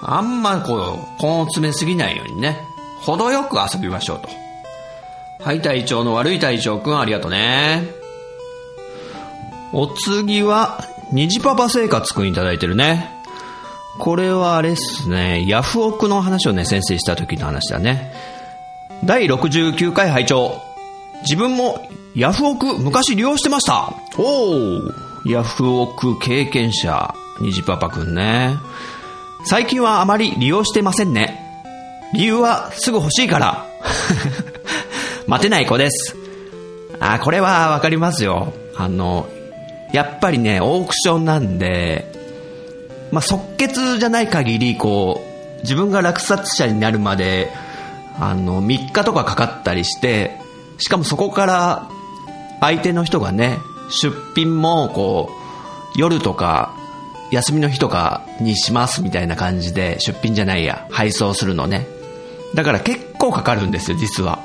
[0.01, 2.57] あんまこう、根を詰めすぎないようにね、
[3.01, 4.29] 程よく遊びましょうと。
[5.43, 8.02] はい、体調の悪い体調くんありがとうね。
[9.73, 13.09] お次は、虹パパ生活くんいただいてるね。
[13.97, 18.13] これはあれっすね、ヤフオクの話をね、先生した時の話だね。
[19.03, 20.61] 第69回拝聴
[21.23, 23.93] 自分もヤフオク昔利用してました。
[24.17, 28.55] おー、ヤフオク経験者、虹パパくんね。
[29.45, 31.39] 最近はあまり利用してませんね。
[32.13, 33.65] 理由はすぐ欲しいから。
[35.27, 36.15] 待てない子です。
[36.99, 38.53] あ、これはわかりますよ。
[38.75, 39.27] あの、
[39.93, 42.11] やっぱりね、オークションなんで、
[43.11, 45.21] まあ、即決じゃない限り、こ
[45.59, 47.51] う、自分が落札者になるまで、
[48.19, 50.39] あの、3日とかかかったりして、
[50.79, 51.89] しかもそこから、
[52.59, 55.29] 相手の人がね、出品も、こ
[55.95, 56.73] う、夜とか、
[57.31, 61.85] 休みの日とかにしますみたいな感じで、出品じゃないや、配送するのね。
[62.55, 64.39] だから結構かかるんですよ、実は。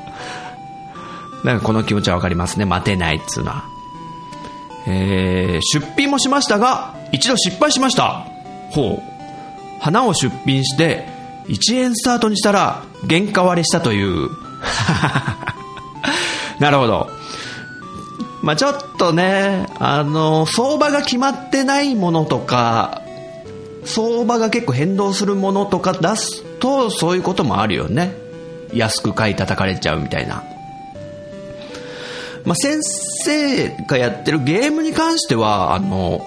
[1.42, 2.66] だかこの気持ちはわかりますね。
[2.66, 3.77] 待てないっつうのは。
[4.90, 8.26] えー、出品もしましたが、一度失敗しました。
[8.70, 9.02] ほう。
[9.80, 11.06] 花を出品して、
[11.48, 14.30] 1円スタートにしたら、原価割れしたという。
[16.58, 17.10] なるほど。
[18.42, 23.02] まあちょっとね、あの、相場が決まってないものとか、
[23.84, 28.16] 相場が結構変動するものとか出すと、そういうこともあるよね。
[28.72, 30.42] 安く買い叩かれちゃうみたいな。
[32.48, 36.26] まあ、先生がやってるゲームに関しては、あの、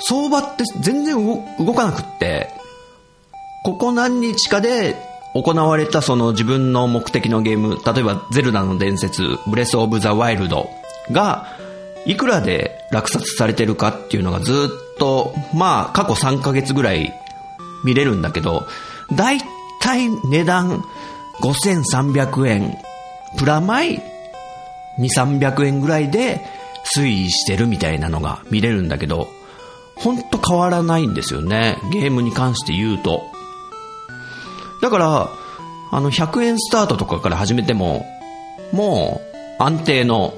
[0.00, 1.14] 相場って全然
[1.58, 2.48] 動かなくって、
[3.62, 4.96] ここ何日かで
[5.34, 10.70] 行われたその自分の目的のゲーム、例えばゼルダの伝説、ブレスオブザワイルド
[11.10, 11.46] が、
[12.06, 14.50] いくらで落札されてるかっていうのがず
[14.94, 17.12] っと、まあ過去3ヶ月ぐらい
[17.84, 18.66] 見れるんだけど、
[19.14, 19.40] だい
[19.78, 20.82] たい値段
[21.42, 22.78] 5300円、
[23.36, 24.11] プラマイ
[24.98, 26.40] 2、300円ぐらいで
[26.94, 29.28] 推移してるみたいなのが見れるんだけど、
[29.96, 31.78] ほんと変わらないんですよね。
[31.92, 33.22] ゲームに関して言うと。
[34.80, 35.30] だから、
[35.92, 38.04] あの、100円スタートとかから始めても、
[38.72, 39.20] も
[39.58, 40.34] う安定の、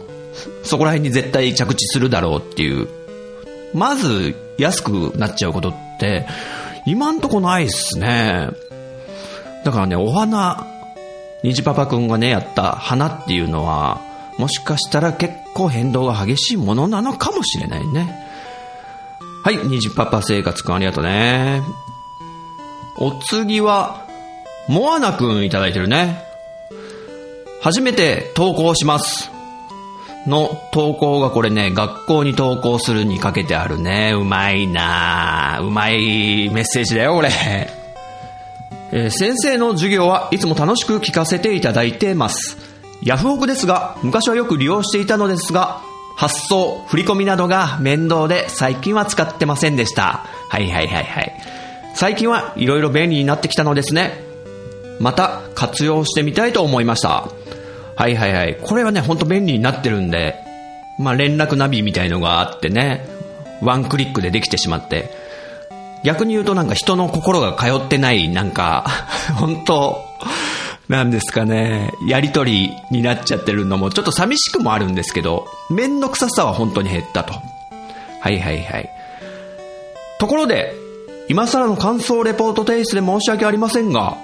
[0.65, 2.89] そこら辺に絶対着地するだろうっていう。
[3.73, 6.27] まず安くなっちゃうことって、
[6.87, 8.51] 今んとこないっすね。
[9.65, 10.67] だからね、お花、
[11.43, 14.01] 虹パパくんがね、やった花っていうのは、
[14.39, 18.25] もしかしたら結構変動が激しいものなのかもしれないね。
[19.45, 21.63] はい、虹パパ生活くんありがとうね。
[22.97, 24.07] お次は、
[24.69, 26.23] モアナくんいただいてるね。
[27.61, 29.31] 初めて投稿します。
[30.27, 34.13] の投稿がこれね、学校に投稿するにかけてあるね。
[34.15, 37.31] うまいなうまいメッセージだよ、これ。
[38.93, 42.74] えー先生の授業はいつも楽しく聞かせていただいてます。
[43.05, 45.83] ヤフオクですが、昔はよく利用していたのですが、
[46.17, 50.25] 発送、振り込みなどが面倒で最近は使ってませんでした。
[50.49, 51.33] はいはいはいはい。
[51.95, 54.25] 最近はいろいろ便利になってきたのですね。
[55.01, 57.29] また活用してみたいと思いました。
[57.97, 58.59] はいはいはい。
[58.63, 60.37] これはね、ほんと便利になってるんで、
[60.99, 63.07] まあ連絡ナビみたいのがあってね、
[63.61, 65.11] ワンクリックでできてしまって、
[66.05, 68.87] 逆に言うとなんか人の心が通ってない、なんか、
[69.37, 70.05] 本当
[70.89, 77.33] なんですかね、やりとりになっちゃってるのもちょっと寂しくもあるんですけど、めんどくささは本当に減ったと。
[78.21, 78.91] はいはいはい。
[80.19, 80.75] ところで、
[81.29, 84.17] 今更の感想レポートテイストで申し訳ありませんが、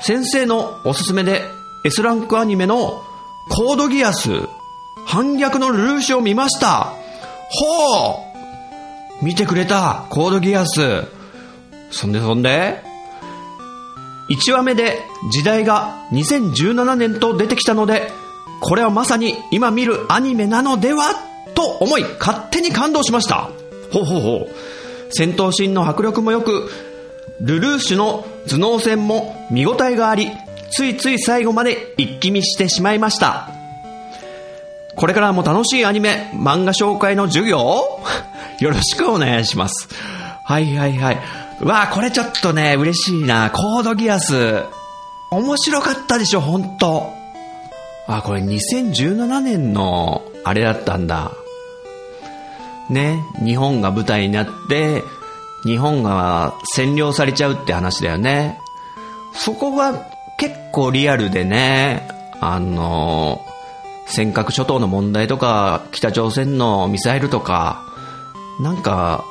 [0.00, 1.42] 先生のおすすめで
[1.84, 3.02] S ランクアニメの
[3.48, 4.30] コードギアス、
[5.06, 6.92] 反逆のルルーシュを見ました。
[7.50, 8.24] ほ
[9.22, 11.04] う見てくれた、コードギアス。
[11.92, 12.89] そんでそんで
[14.30, 14.98] ?1 話目で
[15.30, 18.12] 時代が2017年と出てきたので、
[18.60, 21.14] これはまさに今見るアニメなのでは
[21.54, 23.50] と思い、勝手に感動しました。
[23.92, 24.48] ほうほうほう。
[25.10, 26.70] 戦闘シーンの迫力も良く、
[27.40, 30.30] ルルーシュの頭脳戦も見応えがあり、
[30.70, 33.48] ついつい最後まで一気見してしまいました。
[34.96, 37.58] これからも楽しいアニメ、漫画紹介の授業
[38.60, 39.88] よろしくお願いします。
[40.44, 41.18] はいはいはい。
[41.62, 43.50] わあこれちょっとね、嬉しいな。
[43.50, 44.64] コードギアス。
[45.30, 47.12] 面白かったでしょ、ほんと。
[48.06, 51.32] あ、これ2017年の、あれだったんだ。
[52.88, 55.04] ね、日本が舞台になって、
[55.64, 58.58] 日本が占領されちゃうって話だよね。
[59.34, 60.06] そこが
[60.38, 62.08] 結構リアルでね、
[62.40, 63.44] あの、
[64.06, 67.84] 尖閣諸島の問題とか、北朝鮮のミサイルとか、
[68.60, 69.24] なんか、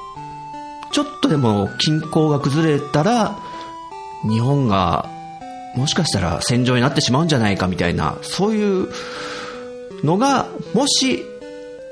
[0.91, 3.37] ちょっとでも均衡が崩れたら、
[4.27, 5.09] 日本が、
[5.75, 8.89] もしかしたら戦場になってしまうんじゃないかみたいな、そういう
[10.03, 11.23] のが、もし、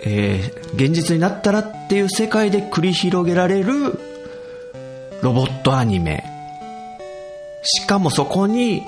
[0.03, 3.99] えー現実になったらっていう世界で繰り広げられる
[5.23, 6.23] ロボットアニメ。
[7.63, 8.83] しかもそこに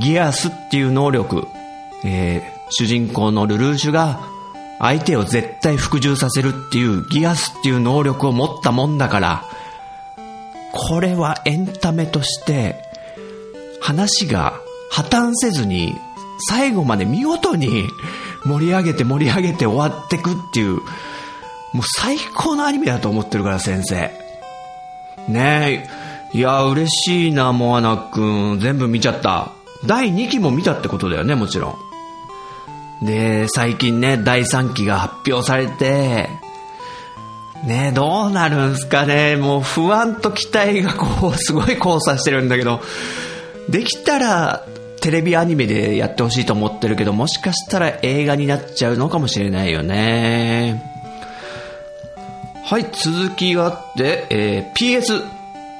[0.00, 1.46] ギアスっていう能力、
[2.04, 4.20] えー主人公のルルーシュが
[4.80, 9.44] 相手を絶対服従させるっていうギアスっていう能力を持ったもんだから、
[10.72, 12.82] これはエンタメとして
[13.80, 14.54] 話が
[14.90, 15.94] 破綻せずに、
[16.48, 17.84] 最後まで見事に
[18.44, 20.76] 盛り上げて盛り上げて終わってくっていう、
[21.72, 24.10] もう最高のアニメだと思ってるから先生。
[25.28, 25.86] ね
[26.32, 26.38] え。
[26.38, 28.60] いや、嬉しいな、モアナくん。
[28.60, 29.50] 全部見ちゃった。
[29.84, 31.89] 第2期も見たってことだよね、もちろん。
[33.02, 36.28] で、最近ね、第3期が発表されて、
[37.64, 39.36] ねどうなるんすかね。
[39.36, 42.80] もう不安と期待がこう、 すごい交差してるんだけど、
[43.68, 44.64] できたら、
[45.00, 50.82] テレビアニメでやってほしいと思ってるけど、もしかしたら映画になっちゃうのかもしれないよね。
[52.64, 55.22] はい、続きがあって、えー、PS。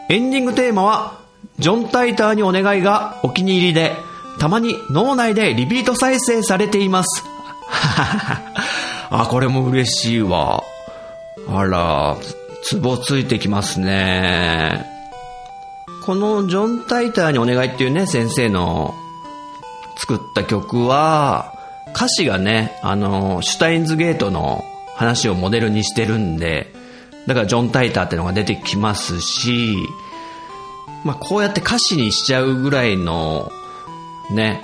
[0.08, 1.20] エンディングテーマは、
[1.58, 3.92] ジョン・タイターにお願いがお気に入りで、
[4.40, 7.24] たまに脳内でリピート再生されています。
[9.10, 10.64] あ、これも嬉しいわ。
[11.46, 12.16] あら、
[12.64, 14.86] ツボついてきますね。
[16.06, 18.94] このジョン・タイターにお願いっていうね、先生の
[19.98, 21.52] 作った曲は、
[21.94, 24.64] 歌詞がね、あの、シュタインズゲートの
[24.96, 26.72] 話をモデルにしてるんで、
[27.26, 29.76] だからジョン・タイターってのが出てきますし、
[31.04, 33.52] まあこうやって歌詞にしちゃうぐらいの、
[34.34, 34.62] ね、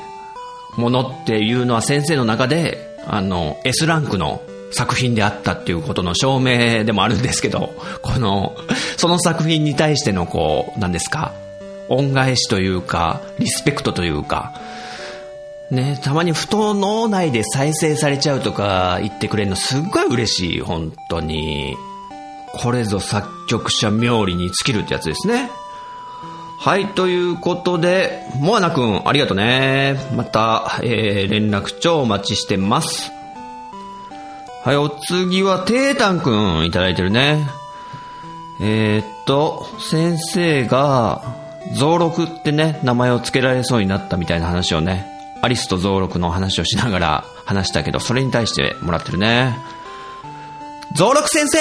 [0.76, 4.42] ものっていうのは先生の中で、あの、S ランクの
[4.72, 8.56] 作品であったっていうことの証明でもあるんですけど、この、
[8.96, 11.32] その作品に対してのこう、何ですか、
[11.88, 14.60] 恩返しというか、リスペクトというか、
[15.70, 21.76] ね、たまにふと脳内で再生されちゃうとか言ってくれるのすっごい嬉しい、本当に。
[22.52, 25.50] これぞ作曲者冥利に尽きるってやつですね。
[26.59, 29.96] はい、ということで、モアナくん、ありがとね。
[30.14, 33.12] また、えー、連絡帳お待ちしてます。
[34.64, 37.46] はい、お次は、テータンくん、いただいてるね。
[38.61, 41.22] えー、っと、先生が、
[41.74, 45.07] ゾウロクってね、名前を付けられそうになったみたいな話をね、
[45.42, 49.57] アリスとゾウロクの話をしながら話したけど、それに対してもらってるね。
[50.94, 51.59] ゾウロク先生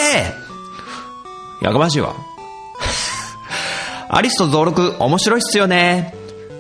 [1.62, 2.16] やかましいわ。
[4.10, 6.14] アリスとゾウロク面白いっすよね。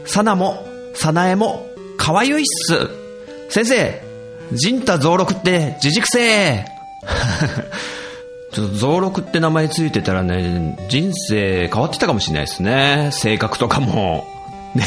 [0.05, 1.67] サナも、サナエも、
[1.97, 2.89] かわゆいっす。
[3.49, 4.01] 先生、
[4.53, 6.65] ジンタゾウロクって自軸性
[8.53, 13.09] ちょっとゾウロクって名前ついてたらね、人生変わってたかもしれないですね。
[13.11, 14.25] 性格とかも。
[14.73, 14.85] ね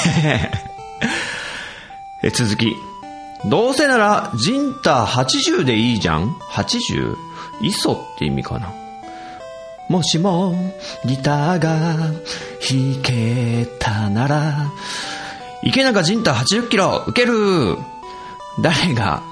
[2.23, 2.29] え。
[2.29, 2.75] え続き。
[3.45, 7.15] どうせなら、ジンタ80でいいじゃん ?80?
[7.63, 8.73] 磯って意味かな。
[9.89, 10.55] もしも、
[11.07, 11.97] ギターが
[12.61, 14.71] 弾けたなら、
[15.63, 17.77] 池中ジンタ80キロ、受ける
[18.63, 19.23] 誰が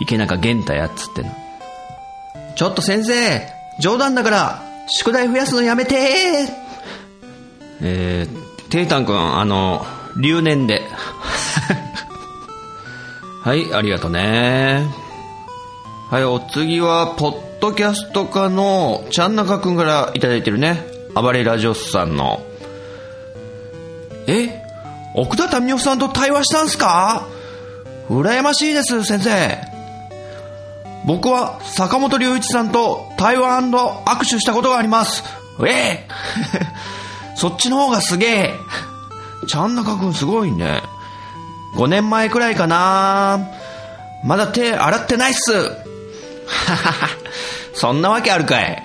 [0.00, 1.30] 池中玄太やっつっての？
[2.56, 3.46] ちょっと先生、
[3.80, 6.48] 冗談だから、宿題増やすのやめて
[7.80, 9.84] えー、テイタン君、あの、
[10.16, 10.82] 留年で。
[13.44, 14.86] はい、ありがとね。
[16.10, 20.84] はい、お次は、ポッドキャスト家のちゃんなかくんからいいてるね。
[21.14, 22.40] 暴れラジオスさんの。
[24.28, 24.62] え？
[25.14, 27.26] 奥田民生さんと対話したんすか？
[28.08, 29.58] 羨ましいです、先生。
[31.04, 35.24] 僕は坂本龍一さんと台湾握手したことがあります。
[35.66, 35.70] え？
[35.70, 36.06] え
[37.34, 38.54] そっちの方がすげえ。
[39.48, 40.82] ちゃんなかくんすごいね。
[41.74, 43.40] 5年前くらいかな
[44.24, 45.52] まだ手洗ってないっす。
[47.80, 48.82] そんなわけあるかい。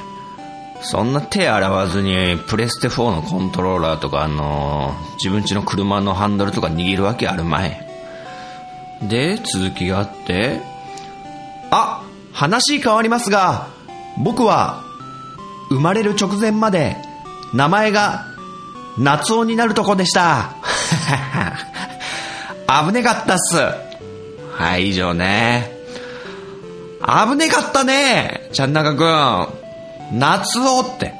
[0.83, 7.87] そんな手洗わずにプレステ4のコントローラーとかあのー、自分家の車のハンドルとか握るわけあるまい。
[9.01, 10.61] で、続きがあって、
[11.71, 13.69] あ、話変わりますが、
[14.17, 14.83] 僕は
[15.69, 16.95] 生まれる直前まで
[17.51, 18.27] 名前が
[18.99, 20.51] 夏男になるとこでした。
[22.85, 23.57] 危ねかったっす。
[24.55, 25.82] はい、以上ね。
[27.05, 29.05] 危ねかったねちゃんなかく
[30.15, 30.19] ん。
[30.19, 31.13] 夏をって。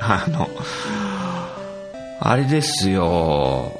[0.00, 0.48] あの、
[2.20, 3.72] あれですよ。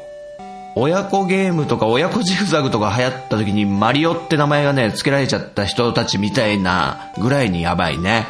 [0.74, 8.26] 親子ゲームとか親子ジグザグとか流行った時にマリオって名前がね、付けられちゃった人たちみたいなぐらいにやばいね。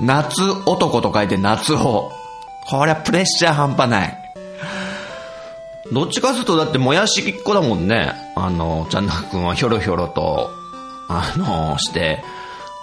[0.00, 2.12] 夏男と書いて夏を。
[2.66, 4.18] これはプレッシャー半端ない。
[5.90, 8.12] どっちかするとだってもやしっこだもんね。
[8.36, 10.50] あの、ちゃんなくんはひょろひょろと、
[11.08, 12.22] あの、して、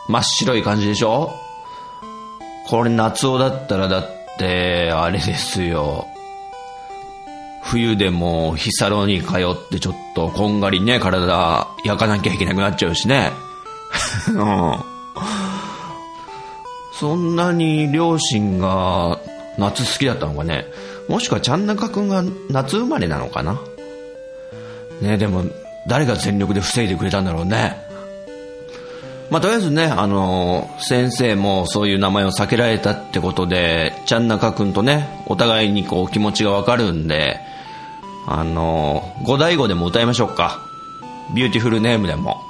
[0.08, 1.32] 真っ白い感じでしょ？
[2.68, 4.04] これ夏男だったらだっ
[4.38, 6.08] て、あれですよ。
[7.64, 13.32] 冬でも日サロに通ってちょっとこんがりね、体焼かなきゃいけなくなっちゃうしね。
[14.34, 14.78] うん。
[16.94, 19.20] そんなに両親が
[19.58, 20.66] 夏好きだったのかね？
[21.08, 23.60] もしくはちゃんなかくんが夏生まれなのかな？
[25.02, 25.44] ねでも
[25.88, 27.85] 誰が全力で防いでくれたんだろうね
[29.32, 37.40] まあ、とりあえずね、あのー先生もそういう名前を避けられたってことで、ちゃんなかくんとね、お互いにこう気持ちがわかるんで、
[38.28, 40.62] あのー、五大語でも歌いましょうか。
[41.34, 42.42] Beautiful Name でも。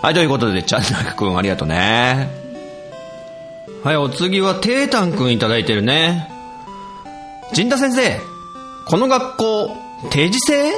[0.00, 2.30] はい、ということで、ちゃんなかくんありがとうね。
[3.82, 6.30] はい、お次は、てーたんくんいただいてるね。
[7.52, 8.20] 陣田先生、
[8.86, 9.76] この学校、
[10.10, 10.72] 定時制？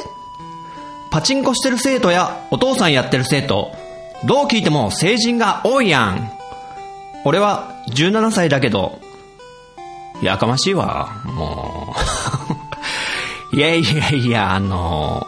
[1.11, 3.71] パチンコしてる生徒やお父さんやってる生徒、
[4.25, 6.31] どう聞いても成人が多いやん。
[7.25, 9.01] 俺は17歳だけど、
[10.23, 11.95] やかましいわ、も
[13.53, 13.57] う。
[13.57, 15.27] いやいやいや、あの、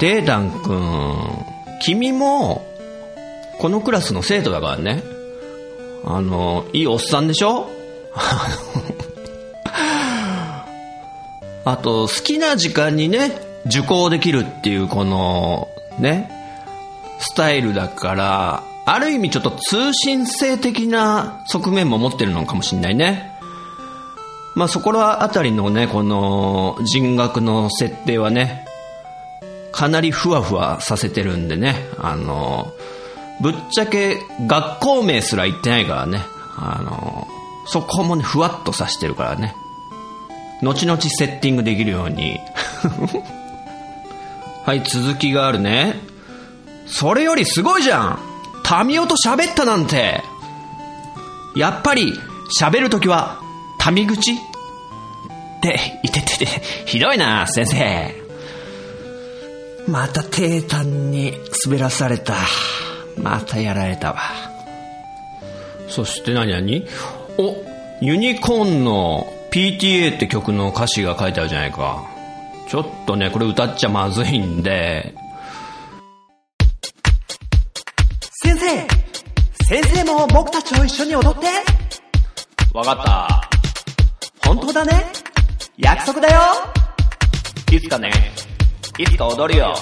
[0.00, 1.44] データン君、
[1.82, 2.66] 君も、
[3.60, 5.04] このクラスの生徒だからね。
[6.06, 7.70] あの、いいおっさんでしょ？
[11.64, 13.30] あと、好きな時間にね、
[13.66, 15.68] 受講できるっていう、この、
[15.98, 16.30] ね、
[17.24, 23.32] スタイルだから、ある意味ちょっと通信性的な側面も持ってるのかもしれないね。
[24.54, 28.66] まあそこらあたりのね、この人学の設定はね、
[29.72, 32.72] かなりふわふわさせてるんでね、あの、
[33.40, 36.20] ぶっちゃけ学校名すら言ってないからね、
[36.56, 37.26] あの、
[37.66, 39.54] そこもね、ふわっとさしてるからね。
[40.62, 42.38] 後々セッティングできるように。
[44.64, 46.13] はい、続きがあるね。
[46.86, 48.18] それよりすごいじゃん。
[48.62, 50.22] タミオと喋ったなんて。
[51.56, 52.12] やっぱり
[52.60, 53.40] 喋るときは
[53.78, 54.32] タミ口？
[54.32, 54.36] っ
[55.62, 56.46] て言っててて
[56.86, 58.14] ひどいな先生。
[59.86, 62.34] またテータンに滑らされた。
[63.18, 64.20] またやられたわ。
[65.88, 66.86] そして何何？
[67.38, 67.56] お
[68.00, 72.04] ユニコーンの PTA って曲の歌詞が書いてあるじゃないか。
[72.68, 75.14] ちょっとねこれ歌っちゃまずいんで
[78.64, 81.46] 生先生も僕たちと一緒に踊って
[82.72, 83.50] わかった
[84.46, 85.06] 本当だね
[85.76, 86.40] 約束だよ
[87.74, 88.12] いつかね、
[88.98, 89.74] いつか踊るよ。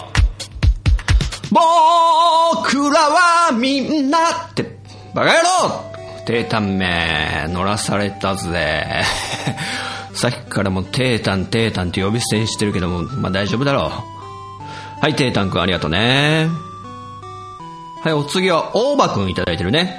[1.51, 4.19] 僕らはみんな
[4.49, 4.79] って、
[5.15, 9.03] バカ野郎テータンめ、乗らされたぜ。
[10.15, 13.93] さっきからもうテータン、テータンって呼び捨てにしてるけども、まあ大丈夫だろ
[14.99, 15.01] う。
[15.03, 16.49] はい、テータンくんありがとうね。
[18.03, 19.97] はい、お次は、大場くんいただいてるね。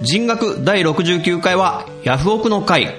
[0.00, 2.94] 人学第69回は、ヤフオクの回。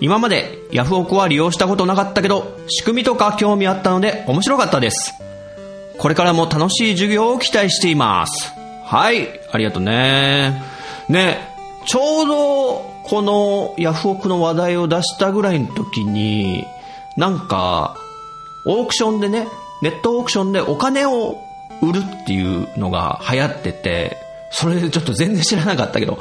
[0.00, 5.14] 今までヤフオクは利用したことなかったけど、仕組みとか興味あったので面白かったです。
[5.96, 8.52] これからも楽しい授業を期待しています。
[8.84, 10.60] はい、ありがとうね。
[11.08, 11.38] ね、
[11.86, 16.66] ちょうどこのヤフオクの話題を出したぐらいの時に、
[17.16, 17.96] なんか、
[18.64, 19.46] オークションでね、
[19.82, 21.38] ネットオークションでお金を
[21.82, 24.16] 売るっていうのが流行ってて、
[24.50, 26.18] それでちょっと全然知らなかったけど、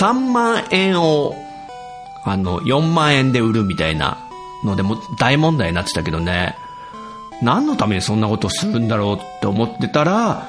[0.00, 1.34] 3万円を
[2.26, 4.18] あの、4万円で売るみたいな
[4.64, 6.56] のでも大問題になってたけどね、
[7.40, 10.44] 何のためにそんなことするんだろうって思ってたら、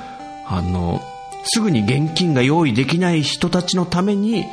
[0.48, 1.02] あの、
[1.44, 4.44] すぐに現金が用意できない人たちのために、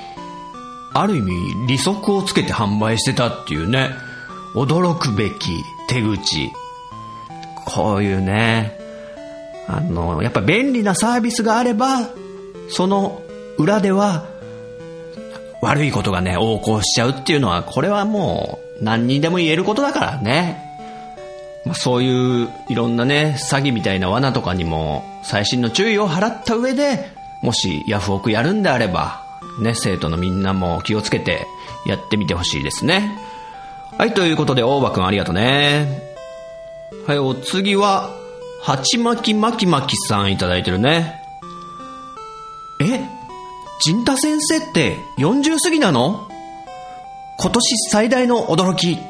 [0.93, 3.89] ある意味利息をつけて販売してたっていうね、
[4.55, 6.53] 驚くべき手口。
[7.65, 8.79] こういうね、
[9.67, 12.09] あの、やっぱ便利なサービスがあれば、
[12.69, 13.23] その
[13.57, 14.27] 裏では、
[15.63, 20.63] 悪いことがね、横行しちゃうっていうのは、これはもう何にでも言えることだからね。
[21.65, 27.11] まあ、そういういろんなね、詐欺みたいな罠とかにも細心の注意を払った上で、
[27.43, 29.23] もしヤフオクやるんであれば、
[29.61, 31.47] ね、生徒のみんなも気をつけて
[31.87, 33.19] やってみてほしいですね。
[33.97, 36.03] はい、ということで、大場くんありがとうね。
[37.07, 38.11] はい、お次は、
[38.67, 41.21] はちまきまきまきさんいただいてるね。
[42.81, 42.99] え？
[43.83, 46.27] 陣田先生って40過ぎなの？
[47.39, 48.97] 今年最大の驚き。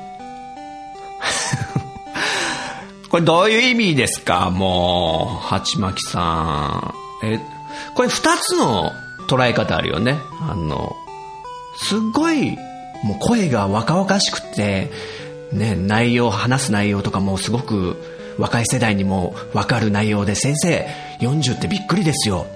[3.09, 4.51] これどういう意味ですか？
[4.51, 6.93] もう、鉢巻さ
[7.23, 7.25] ん。
[7.25, 7.41] え、
[7.95, 8.91] これ二つの
[9.29, 10.19] 捉え方あるよね。
[10.51, 10.97] あの、
[11.77, 12.59] すっごい、
[13.05, 14.91] もう声が若々しくて、
[15.53, 20.87] ね、内容、話す内容とかもすごく若い世代にもわかる内容で、先生、
[21.21, 22.47] 40ってびっくりですよ。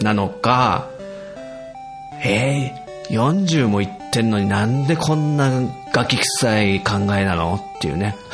[0.00, 0.88] なのか、
[2.24, 5.50] えー、40も言ってんのになんでこんな
[5.92, 7.54] ガキ臭い考えなの？
[7.76, 8.16] っていうね。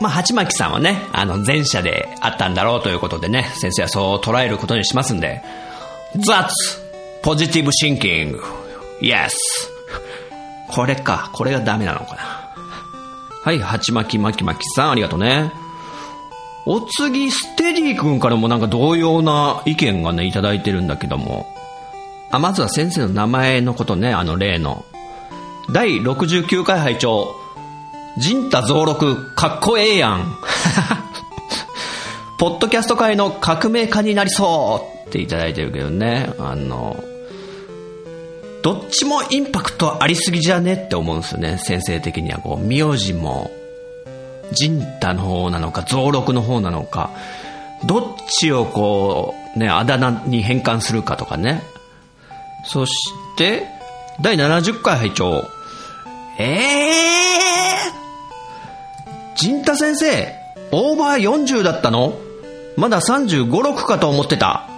[0.00, 5.42] まあ、鉢巻さんはね、あの、前者であったんだろうということでね、先生はそう捉えることにしますんで、
[6.14, 6.48] That's
[7.22, 8.38] positive thinking.
[9.02, 9.30] Yes.
[10.68, 11.30] これか。
[11.32, 12.37] これがダメなのかな。
[13.48, 15.50] はい、鉢巻き巻き巻きさん、ありがとうね。
[16.66, 21.46] お次、ステディ君からもなんか同様な意見がね、いただいてるんだけども。
[22.30, 24.84] あ、まずは先生の名前のことね、あの例の。
[25.72, 27.34] 第69回拝聴
[28.18, 30.36] 陣太増録、かっこええやん。
[32.36, 36.34] ポッドキャスト界の革命家になりそうっていただいてるけどね。
[36.38, 37.02] あの、
[38.62, 42.38] どっちもインパクトありすぎじゃねって思うんですよね、先生的には。
[42.38, 43.50] こう、名字も、
[44.52, 47.10] 陣太の方なのか、増録の方なのか、
[47.84, 51.62] どっちをこう、ね、あだ名に変換するかとかね。
[52.64, 53.66] そして、
[54.20, 55.48] 第70回拝聴
[56.38, 60.34] ええー、陣太先生、
[60.72, 62.18] オーバー40だったの？
[62.76, 64.68] まだ35、6かと思ってた。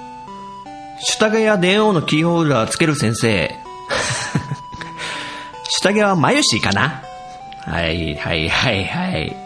[1.00, 3.50] 下着や電王のキーホルダーつける先生。
[5.70, 7.02] 下着はマユシーかな？
[7.60, 9.36] はい、はい、はい、はい。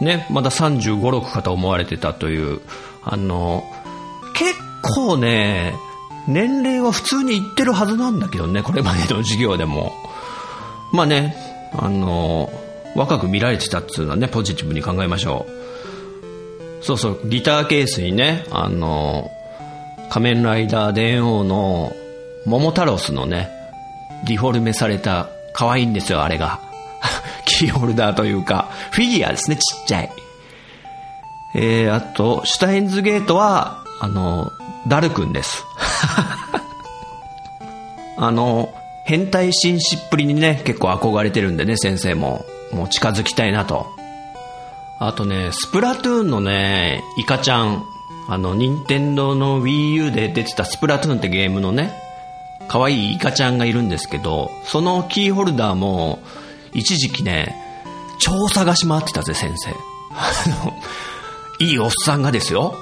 [0.00, 2.60] ね、まだ35、6かと思われてたという、
[3.04, 3.64] あの、
[4.34, 5.74] 結構ね、
[6.28, 9.92] 年齢は普通に言ってるはずなんだけどね、これまでの授業でも。
[10.92, 11.36] まあね、
[11.76, 12.50] あの、
[12.94, 15.46] 若く見られてたっていうのはね、ポジティブに考えましょ
[16.80, 16.84] う。
[16.84, 19.30] そうそう、ギターケースにね、あの、
[20.10, 21.92] 仮面ライダー電王の
[22.44, 23.50] 桃太郎スのね、
[24.24, 26.60] デフォルメされた、可愛いんですよ、あれが。
[27.44, 30.10] キーホルダーというか、フィギュアですね、ちっちゃい。
[31.54, 34.50] えー、あと、シュタインズゲートは、あの、
[34.88, 35.64] ダルくんです。
[38.16, 38.72] あの、
[39.04, 42.44] 変態紳士っぷりにね、結構憧れてるんでね、先生も。
[42.72, 43.86] もう近づきたいなと。
[44.98, 47.84] あとね、スプラトゥーンのね、イカちゃん。
[48.28, 51.92] あの、任天堂の Wii U で出てたスプラトゥーンってゲームのね、
[52.68, 56.22] 可愛いイカちゃんがいるんですけど、そのキーホルダーも、
[56.72, 57.54] 一時期ね、
[58.18, 59.70] 超探し回ってたぜ、先生。
[60.14, 60.72] あの、
[61.58, 62.76] いいおっさんがですよ。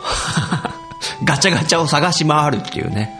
[1.24, 3.10] ガチャガチャを探し回るっていうね。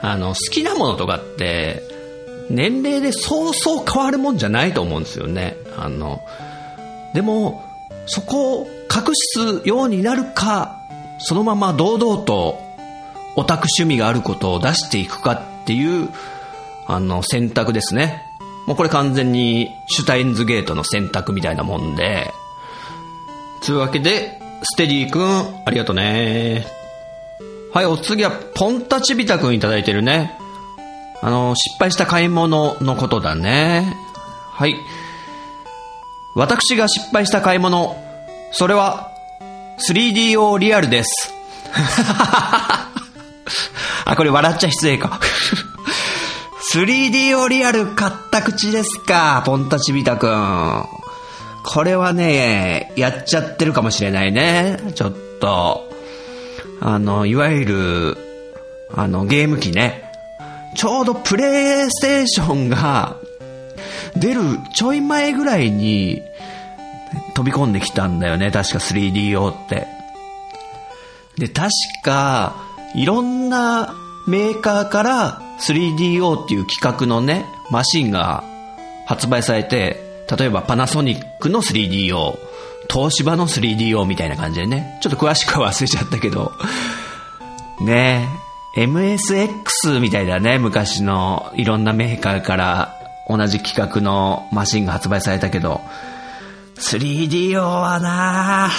[0.00, 1.82] あの、好きなものとかって、
[2.50, 5.56] 年齢でそうそう変わるもんじゃないと思うんですよね。
[5.78, 6.20] あの、
[7.14, 7.64] でも、
[8.06, 10.76] そこを隠すようになるか、
[11.18, 12.60] そのまま堂々と
[13.36, 16.08] オタク趣味があることを出していくかっていう、
[16.86, 18.26] あの、選択ですね。
[18.66, 22.32] もうこれ完全にシュタインズゲートの選択みたいなもんで、
[23.64, 26.66] というわけで、ステディ君、ありがとうね。
[27.72, 30.36] はい、お次は、ポンタチビタ君いただいてるね。
[31.20, 33.96] あの、失敗した買い物のことだね。
[34.50, 34.74] はい。
[36.34, 37.96] 私が失敗した買い物、
[38.52, 39.10] それは、
[39.78, 41.34] 3DO リアルです。
[44.04, 45.20] あ、これ笑っちゃ失礼か。
[46.72, 50.86] 3DO リアル買った口ですか、ポンタチビタくん。
[51.64, 54.78] これはね、やっちゃってるかもしれないね。
[54.94, 55.88] ちょっと。
[56.80, 58.16] あの、いわゆる、
[58.94, 60.10] あの、ゲーム機ね。
[60.74, 63.16] ちょうどプレイステーションが
[64.16, 64.40] 出る
[64.74, 66.22] ちょい前ぐらいに
[67.34, 68.50] 飛び込んできたんだよね。
[68.50, 69.86] 確か 3DO って。
[71.38, 71.70] で、確
[72.02, 72.54] か、
[72.94, 73.94] いろんな
[74.26, 78.44] メーカーから 3DO っていう規格のね、マシンが
[79.06, 82.38] 発売されて、例えばパナソニックの 3DO、
[82.92, 86.52] 東芝の 3DO みたいな感じでね、ちょっと詳しくは忘れちゃったけど、
[87.80, 88.28] ね
[88.76, 92.94] MSX みたいだね、昔のいろんなメーカーから
[93.28, 95.80] 同じ規格のマシンが発売されたけど、
[96.76, 98.70] 3DO はな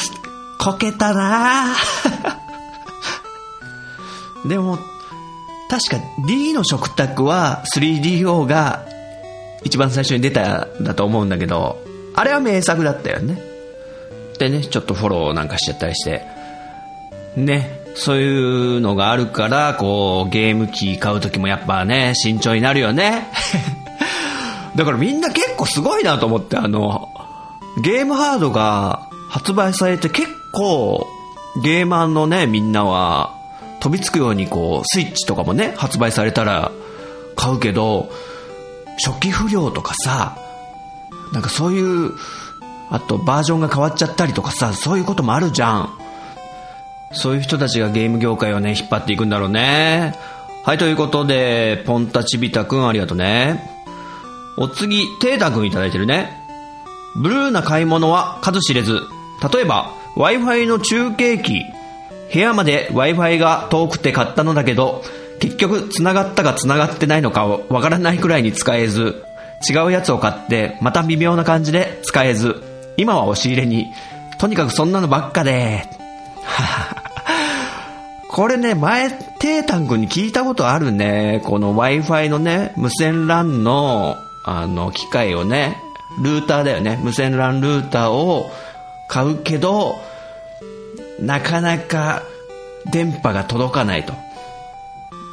[0.59, 1.75] こけたな
[4.45, 4.77] でも、
[5.69, 8.85] 確か D の食卓は 3DO が
[9.63, 11.81] 一番最初に出たんだと思うんだけど、
[12.15, 13.41] あれは名作だったよね。
[14.39, 16.25] でね、ちょっとフォローなんかしちゃったりして。
[17.35, 23.27] ね、そういうのがあるから、こう、ゲーム機買う時もやっぱね、慎重になるよね。
[24.75, 27.09] だからみんな結構すごいなと思って、あの、
[27.81, 31.07] ゲームハードが発売されて結構、
[31.63, 33.33] ゲーマーのね、みんなは、
[33.83, 36.71] 飛びつくようにこう、スイッチとかもね、発売されたら
[37.35, 38.09] 買うけど、
[39.05, 40.37] 初期不良とかさ、
[41.33, 42.13] なんかそういう、
[42.89, 45.89] あとバージョンが変わっちゃったりとかさ、そういうこともあるじゃん。
[47.11, 50.17] そういう人たちがゲーム業界をね、引っ張っていくんだろうね。
[50.63, 53.69] はい、ということで、ポンタチビタくんありがとうね。
[54.55, 56.37] お次、テータくんいただいてるね。
[57.17, 59.01] ブルーな買い物は数知れず。
[59.53, 61.65] 例えば、Wi-Fi の中継機。
[62.33, 65.03] 部屋まで Wi-Fi が遠くて買ったのだけど、
[65.39, 69.23] 結局繋がったか繋がってないのかわからないくらいに使えず、
[69.69, 72.63] 違うやつを買って、また微妙な感じで使えず、
[72.97, 73.87] 今は押し入れに、
[74.39, 75.87] とにかくそんなのばっかで、
[78.29, 81.39] これね、前、テータン君に聞いたことあるね。
[81.43, 85.77] この Wi-Fi のね、無線 LAN の、あの、機械をね、
[86.19, 86.99] ルーターだよね。
[87.03, 88.49] 無線 LAN ルーターを
[89.07, 90.01] 買うけど、
[91.23, 92.23] なかなか
[92.91, 94.13] 電波が届かないと。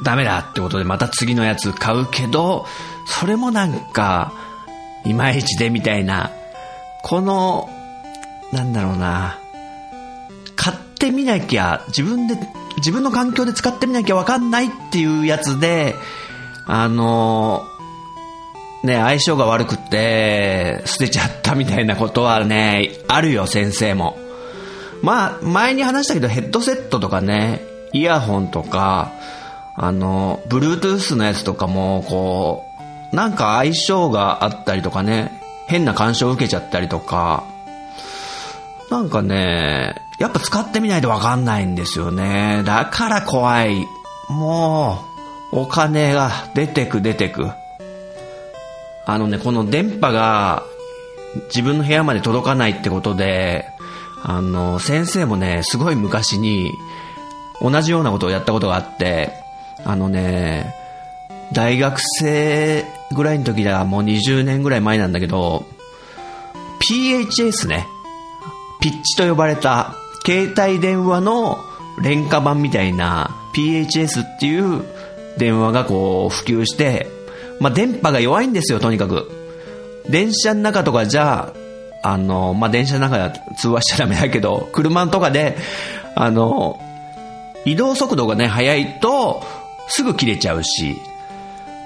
[0.03, 2.65] ダメだってことでまた次のやつ買うけど、
[3.05, 4.33] それもなんか、
[5.05, 6.31] いまいちでみたいな、
[7.03, 7.69] この、
[8.51, 9.37] なんだろうな、
[10.55, 12.35] 買ってみなきゃ、自分で、
[12.77, 15.95] 自分の環境で使ってみなきゃわかんないっていうやつで、
[16.65, 17.65] あの、
[18.83, 24.20] ね、相性が悪くって、捨てちゃったみたいなことはね、あるよ、先生も。
[25.01, 27.61] まあ、前に話したけど、ヘッドセットとかね、
[27.93, 29.11] イヤホンとか、
[29.75, 32.65] あの、Bluetooth のやつとかも、こ
[33.11, 37.45] う、なんか相性があったりとかね、変な干渉を受けちゃったりとか、
[38.89, 42.61] なんかね、やっぱ使ってみないとわかんないんですよね。
[42.65, 43.87] だから怖い。
[44.29, 45.03] も
[45.51, 47.49] う、お金が出てく出てく。
[49.05, 50.63] あのね、この電波が
[51.47, 53.70] 自分の部屋まで届かないってことで、
[54.23, 56.71] あの、先生もね、すごい昔に
[57.61, 59.33] 同じようなことをやったことがあって、
[59.83, 60.75] あのね、
[61.53, 65.65] 大学生ぐらいの時だ、もう20年ぐらい前なんだけど、
[66.79, 67.87] PHS ね、
[68.79, 69.95] ピッチと呼ばれた
[70.25, 71.59] 携帯電話の
[72.01, 74.83] 廉価版みたいな PHS っていう
[75.37, 77.07] 電話がこう普及して、
[77.59, 79.29] まあ電波が弱いんですよ、とにかく。
[80.09, 81.53] 電車の中とかじゃ、
[82.01, 85.57] あの、まあ電車の中では通話しちゃダメだけど、車とかで、
[86.15, 86.79] あの、
[87.65, 89.43] 移動速度がね、速いと、
[89.87, 90.97] すぐ切れちゃうし、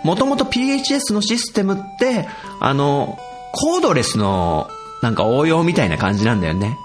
[0.04, 2.28] もともと PHS のシステムって、
[2.60, 3.18] あの、
[3.52, 4.70] コードレスの
[5.02, 6.78] なんか応用みたいな感じなんだよね。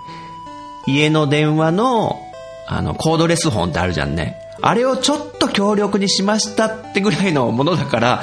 [0.86, 2.18] 家の電話の、
[2.66, 4.36] あの、コードレスフォンってあるじゃんね。
[4.62, 8.22] あれをちょっと強力にしましたってぐらいのものだから、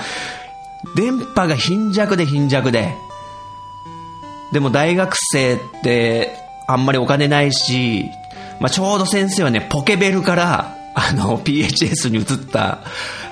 [0.96, 2.96] 電波が貧弱で貧弱で。
[4.52, 6.36] でも大学生って
[6.68, 8.10] あんまりお金ないし、
[8.60, 12.80] まあ、ちょうど先生はね、ポケベルから、あの、PHS に移った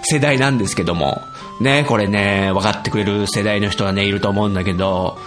[0.03, 1.21] 世代なんですけども、
[1.61, 5.17] ね、これね、分かってくれる世代の人はね、いると思うんだけど、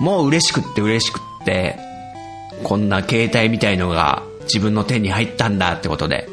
[0.00, 1.78] もう嬉しくって嬉しくって、
[2.62, 6.28] こんな携帯みたいのが自分の手に入ったんだってことで。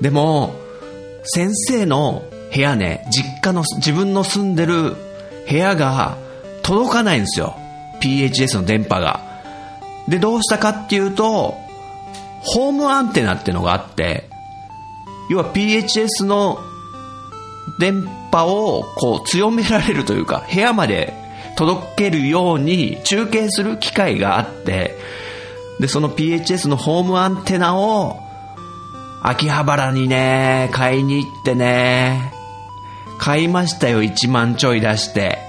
[0.00, 0.54] でも、
[1.24, 4.96] 先生の部屋ね、実家の自分の住んでる
[5.48, 6.18] 部屋が
[6.62, 7.56] 届かないんですよ。
[8.00, 9.20] PHS の電波が。
[10.08, 11.54] で、どうしたかっていうと、
[12.40, 14.28] ホームアンテナってのがあって、
[15.30, 16.58] 要は PHS の
[17.78, 21.12] 電波をこう強められるというか、部屋まで
[21.56, 24.96] 届けるように中継する機械があって、
[25.80, 28.16] で、その PHS のホームアンテナを
[29.22, 32.32] 秋葉原にね、買いに行ってね、
[33.18, 35.47] 買いましたよ、1万ちょい出して。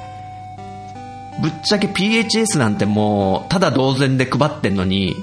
[1.41, 5.15] ぶっちゃけ PHS なんてもう、ただ同然で配ってんのに、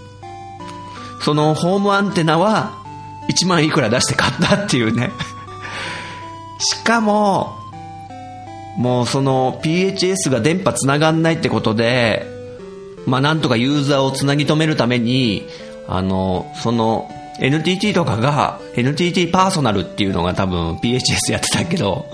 [1.23, 2.73] そのホームアンテナは
[3.29, 5.11] 1万いくら出して買ったっていうね。
[6.59, 7.55] しかも、
[8.79, 12.27] もうその PHS が電波繋がんないってことで、
[13.07, 15.47] まあなんとかユーザーをつなぎ止めるために、
[15.89, 22.07] あの、その NTT とかが NTT パーソナルっていうのが多分 PHS やってたけど、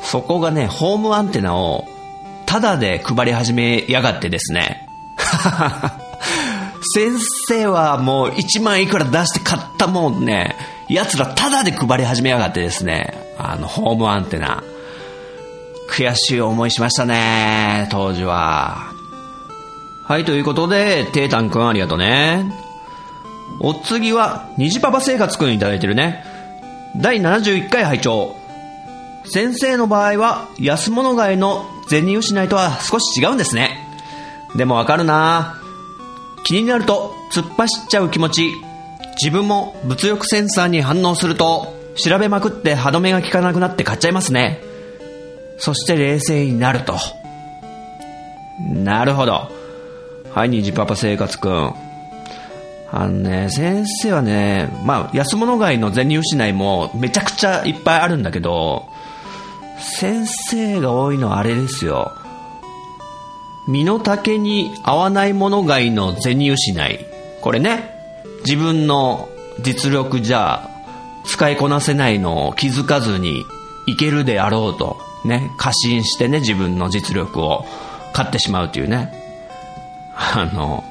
[0.00, 1.86] そこがね、ホームアンテナを
[2.46, 4.88] タダで配り始めやがってですね。
[6.94, 7.18] 先
[7.48, 10.56] 生はもう1万いくら出して買ったもんね、
[10.88, 14.62] 奴らタダで配り始めやがってですね、あの、ホームアンテナ。
[15.90, 18.92] 悔しい思いしましたね、当時は。
[20.04, 22.44] はい、ということで、テータンくんありがとうね。
[23.60, 26.24] お次は、虹パパ生活くんいただいてるね。
[26.96, 28.36] 第71回拝聴
[29.24, 33.86] 先生の場合は、安物買いの銭失いとは少し違うんですね。
[34.56, 35.60] でもわかるな
[36.44, 38.52] 気になると突っ走っちゃう気持ち。
[39.22, 44.60] 自分も物欲センサーに反応すると、調べまくって歯止めが効かなくなって買っちゃいますね。
[45.58, 46.96] そして冷静になると。
[48.60, 49.50] なるほど。
[50.34, 51.74] はい、虹パパ生活くん。
[52.92, 58.86] あのね、先生はね、まあ、安物買いの銭失いもめちゃくちゃいっぱいあるんだけど、
[59.78, 62.12] 先生が多いのはあれですよ。
[63.66, 67.06] 身の丈に合わないもの買いの銭失い。
[67.40, 67.90] これね、
[68.44, 69.28] 自分の
[69.60, 70.70] 実力じゃ
[71.24, 73.44] 使いこなせないのを気づかずに
[73.86, 77.64] いけるであろうと、ね、過信してね、自分の実力を
[78.12, 79.12] 買ってしまうというね。
[80.16, 80.84] あの、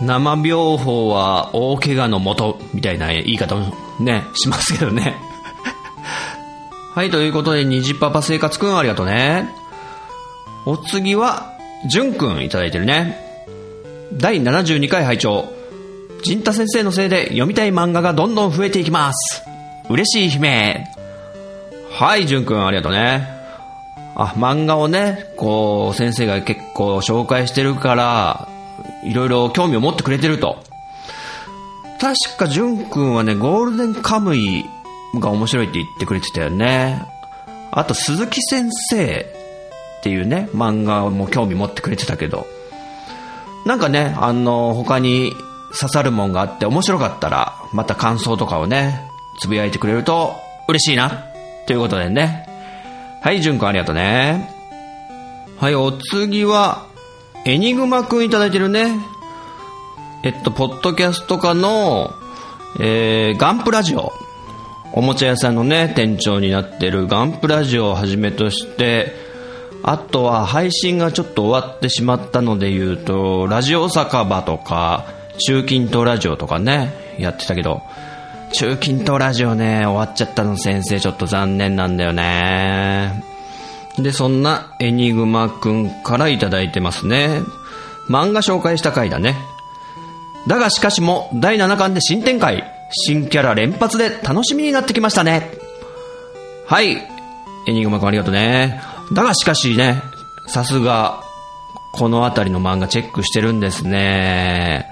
[0.00, 5.16] 生病法は大怪我のもと、みたいな言い方もね、しますけどね。
[6.94, 9.48] はい、ということで、虹パパ生活くんありがとうね。
[10.66, 11.52] お次は、
[11.88, 13.24] じゅんくんいただいてるね。
[14.12, 15.44] 第72回拝聴
[16.22, 19.44] 陣太先生のせいで読みたい漫画がどんどん増えていきます。
[19.88, 20.86] 嬉しい悲鳴。
[21.90, 23.28] はい、じゅんくんありがとうね。
[24.16, 28.48] あ、漫画をね、こう、先生が結構紹介してるから、
[29.04, 30.64] いろいろ興味を持ってくれてると。
[32.00, 34.64] 確か、じゅんくんはね、ゴールデンカムイ
[35.14, 37.02] が面白いって言ってくれてたよね。
[37.70, 39.26] あと、鈴木先生
[39.98, 42.46] っていうね、漫画も興味持ってくれてたけど。
[43.66, 45.32] なんかね、あの、他に
[45.78, 49.02] 刺さるもんがあって面白かったら、また感想とかをね、
[49.40, 50.36] つぶやいてくれると
[50.68, 51.24] 嬉しいな。
[51.66, 52.48] ということでね。
[53.22, 54.54] はい、じゅんくんありがとうね。
[55.58, 56.86] はい、お次は、
[57.44, 58.98] エニグマくんいただいてるね。
[60.22, 62.12] えっと、ポッドキャスト化の、
[62.80, 64.12] えー、ガンプラジオ。
[64.92, 69.12] おもちゃ屋さんのね、店長になってるガンプラジオをはじめとして、
[69.82, 75.06] あとは配信がちょっと終わってしまったので言うと、ラジオ酒場とか、
[75.46, 77.82] 中近東ラジオとかね、やってたけど、
[78.52, 83.24] 中近東ラジオね、終わっちゃったの先生ちょっと残念なんだよね。
[83.98, 87.40] で、そんなエニグマくんからいただいてますね。
[88.08, 89.36] 漫画紹介した回だね。
[90.46, 92.77] だがしかしも第7巻で新展開。
[92.90, 95.50] 新キャラ連発で楽しみになってきましたね。
[96.66, 96.96] はい。
[97.66, 98.80] エニグマくんありがとうね。
[99.12, 100.02] だがしかしね、
[100.46, 101.22] さすが、
[101.92, 104.86] このあたりの漫画チェックしてるんですね。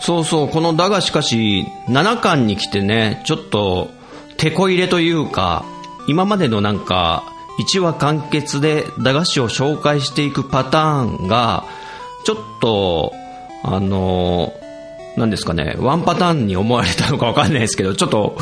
[0.00, 3.90] そうそう、このだがしかし、7巻に来てね、ちょっと、
[4.36, 5.64] 手こ入れというか、
[6.06, 7.24] 今までのなんか、
[7.58, 11.64] 1話完結で駄菓子を紹介していくパターンが、
[12.24, 13.12] ちょっと、
[13.64, 14.52] あの、
[15.18, 18.38] なんですかね、ワンパターンに思われたのかわかんないですけど、ちょっと、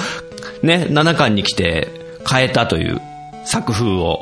[0.62, 1.88] ね、7巻に来て
[2.28, 3.00] 変えたという
[3.44, 4.20] 作風を。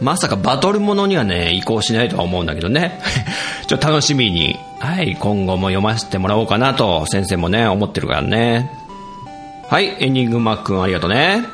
[0.00, 3.00] まさかバトルものにはね、移行しないとは思うんだけどね。
[3.66, 8.70] ちょっと楽しみに、はい、今後も読ませてもらおうかなと、先生もね、思ってるからね。
[9.68, 11.44] はい、エニグマくんありがとうね。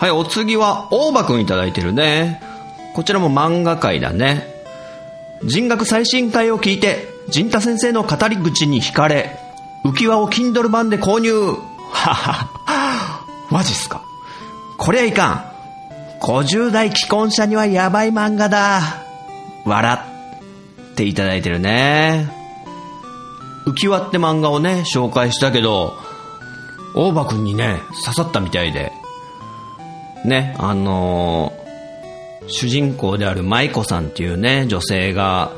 [0.00, 2.42] はい、お次は、大場くんいただいてるね。
[2.94, 4.52] こちらも漫画界だね。
[5.44, 9.38] 人学最新回を聞いて、陣太先生の語り口に惹かれ、
[9.84, 11.32] 浮き輪を Kindle 版で購入。
[11.32, 11.56] は
[11.92, 14.04] はは、マジっすか。
[14.78, 15.52] こりゃいかん。
[16.22, 18.80] 50代既婚者にはやばい漫画だ。
[19.64, 19.98] 笑
[20.92, 22.30] っていただいてるね。
[23.66, 25.96] 浮き輪って漫画をね、紹介したけど、
[26.94, 28.92] 大場くんにね、刺さったみたいで。
[30.24, 31.62] ね、あのー
[32.48, 35.52] 主人公である舞子さんっていうね、女性が、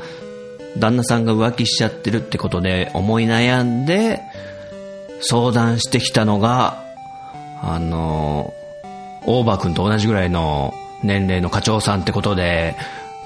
[0.77, 4.21] 旦那さんが浮気しちゃってるってことで思い悩んで、
[5.21, 6.83] 相談してきたのが、
[7.61, 8.53] あの
[9.25, 10.73] 大場くんと同じぐらいの
[11.03, 12.75] 年齢の課長さんってことで、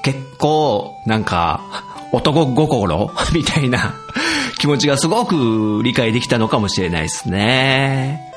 [0.02, 1.62] 結構、なんか、
[2.12, 3.93] 男心 みたいな
[4.58, 8.32] 気持ちがすごく理解できたのかもしれないですね。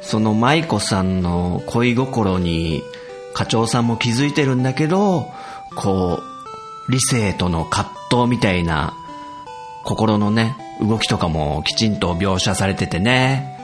[0.00, 2.82] その舞子さんの恋心に
[3.34, 5.30] 課長さんも気づいてるんだけど、
[5.76, 6.20] こ
[6.88, 8.94] う、理性との葛藤みたいな
[9.84, 13.58] 心のね、動きとかもきちんと描写されててね。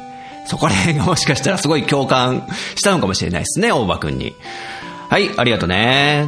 [0.46, 4.34] そこら辺がもしかしたらすごい共感したのかもしれないですね、大場くんに。
[5.10, 6.26] はい、ありがとうね。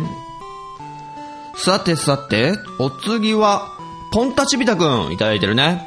[1.55, 3.69] さてさて、お次は、
[4.13, 5.87] ポンタチビタくんいただいてるね。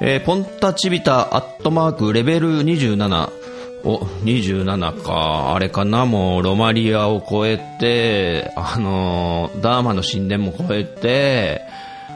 [0.00, 3.39] えーポンタチビタアットマークレベル27。
[3.84, 5.54] お、27か。
[5.54, 6.06] あれかな？
[6.06, 11.62] もう、ロマリアを超えて、あのダーマの神殿も超えて、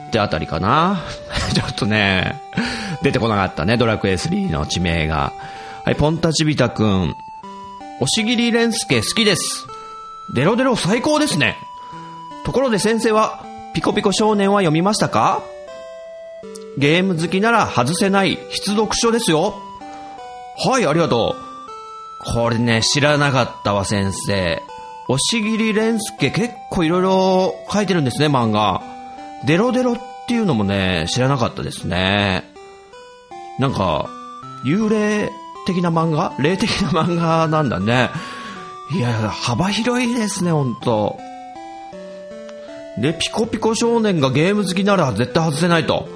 [0.09, 1.01] ってあたりかな？
[1.55, 2.41] ちょっとね、
[3.03, 5.33] 出てこなかったね、ドラクエ3の地名が。
[5.85, 7.15] はい、ポンタチビタくん。
[8.01, 9.67] 押切蓮介好きです。
[10.35, 11.57] デロデロ最高ですね。
[12.45, 13.45] ところで先生は、
[13.75, 15.43] ピコピコ少年は読みましたか？
[16.77, 19.55] ゲーム好きなら外せない必読書ですよ。
[20.67, 21.43] はい、ありがとう。
[22.21, 24.62] これね、知らなかったわ、先生。
[25.09, 28.83] 押切蓮介結構いろいろ書いてるんですね、漫画。
[29.47, 32.45] デロデロっていうのもね、知らなかったですね。
[33.59, 34.09] なんか、
[34.65, 35.31] 幽霊
[35.67, 36.33] 的な漫画？
[36.39, 38.11] 霊的な漫画なんだね。
[38.97, 41.19] いや、幅広いですね、ほんと。
[42.99, 46.09] で、ピコピコ少年がゲーム好きなら絶対外せないと。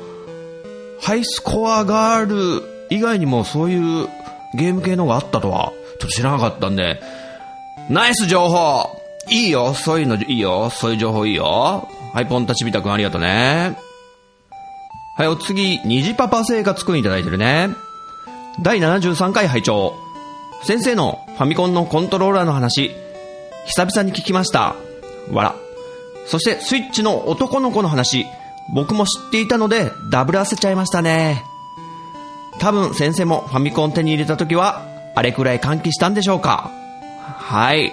[1.01, 2.26] ハイスコアガー
[2.61, 4.09] ル以外にもそういう
[4.55, 7.01] ゲーム系のがあったとは、と知らなかったんで、
[7.90, 8.88] ナイス情報
[9.30, 13.76] いいよそういうのいいよそういう情報いいよはい、ポンタチビタくんありがとうね。
[15.16, 17.68] はい、お次、虹パパ生活くんいただいてるね。
[18.62, 19.94] 第73回拝聴
[20.64, 22.90] 先生のファミコンのコントローラーの話、
[23.66, 24.74] 久々に聞きました。
[25.30, 25.55] わら。
[26.26, 28.26] そして、スイッチの男の子の話、
[28.74, 31.42] 僕も知っていたので、ダブらせちゃいましたね。
[32.59, 34.88] 多分先生もファミコン手に入れた時は、
[35.18, 36.70] あれくらい歓喜したんでしょうか？
[37.24, 37.92] はい。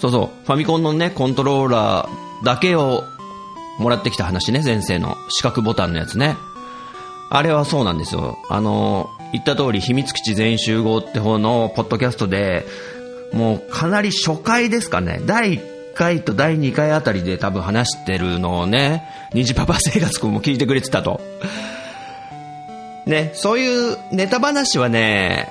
[0.00, 3.04] そうそう、ファミコンのね、コントローラーだけを
[3.78, 6.36] もらってきた話ね、先生の四角ボタンのやつね。
[7.30, 8.36] あれはそうなんですよ。
[8.50, 12.66] あの、言った通り、秘密基地全員集合って方のポッドキャストで、
[13.32, 21.22] もうかなり初回ですかね、第1回と第2回あたりで多分話してるのをね、虹パパ生活くんも聞いてくれてたと。
[23.06, 25.50] ね、そういうネタ話はね、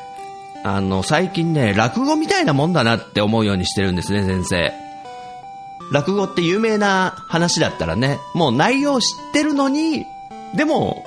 [0.63, 4.73] あの、最近ね、落語みたいなもんだなって思うようにしてるんですね、先生。
[5.91, 10.05] 落語って有名な話だったらね、もう内容知ってるのに、
[10.55, 11.03] でも、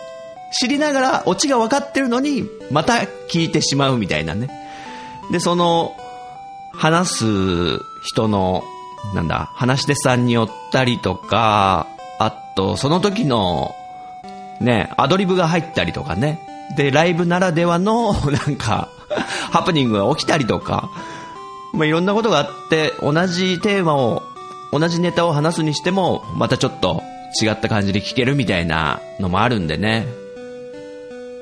[0.50, 2.94] 知りながらオチが分かってるのに、また
[3.28, 4.50] 聞いてしまうみたいなね。
[5.32, 5.96] で、その、
[6.72, 7.24] 話す
[8.02, 8.64] 人の、
[9.14, 11.86] なんだ、話し手さんによったりとか、
[12.18, 13.74] あと、その時の、
[14.60, 16.40] ね、アドリブが入ったりとかね。
[16.76, 18.88] で、ライブならではの、 なんか、
[19.50, 20.90] ハプニングが起きたりとか、
[21.72, 24.22] まあ、いろんなことがあって、同じテーマを、
[24.72, 27.02] 同じネタを話すにしても、またちょっと
[27.40, 30.06] 違った感じで聞けるみたいなのもあるんでね。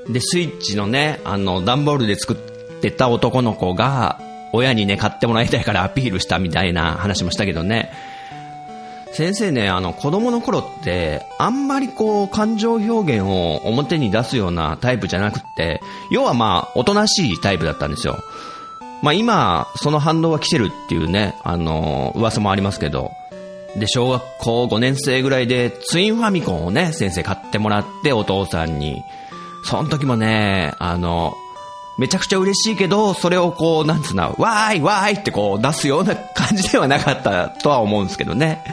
[0.09, 2.37] で、スイッチのね、あの、段ボールで作っ
[2.81, 4.21] てた男の子が、
[4.53, 7.93] 親にね、買ってもらいたいからアピールしたみたいな話もしたけどね。
[9.13, 18.19] 先生ね、あの、子供の頃って、あんまりこう、感情表現を表に出すようなタイプじゃなくって、要はまあ、おとなしいタイプだったんですよ。
[19.03, 23.11] まあ今、その反応は来てるっていうね、あの、噂もありますけど、
[23.77, 29.03] で、小学校5年生ぐらいで、ツインファミコンをね、先生買ってもらって、お父さんに。
[29.65, 31.35] その時もね、あの、
[31.99, 38.65] めちゃくちゃ嬉しいけど、それをこう、なんつうの、わーいわーいってこう出すような感じではなかったとは思うんですけどね。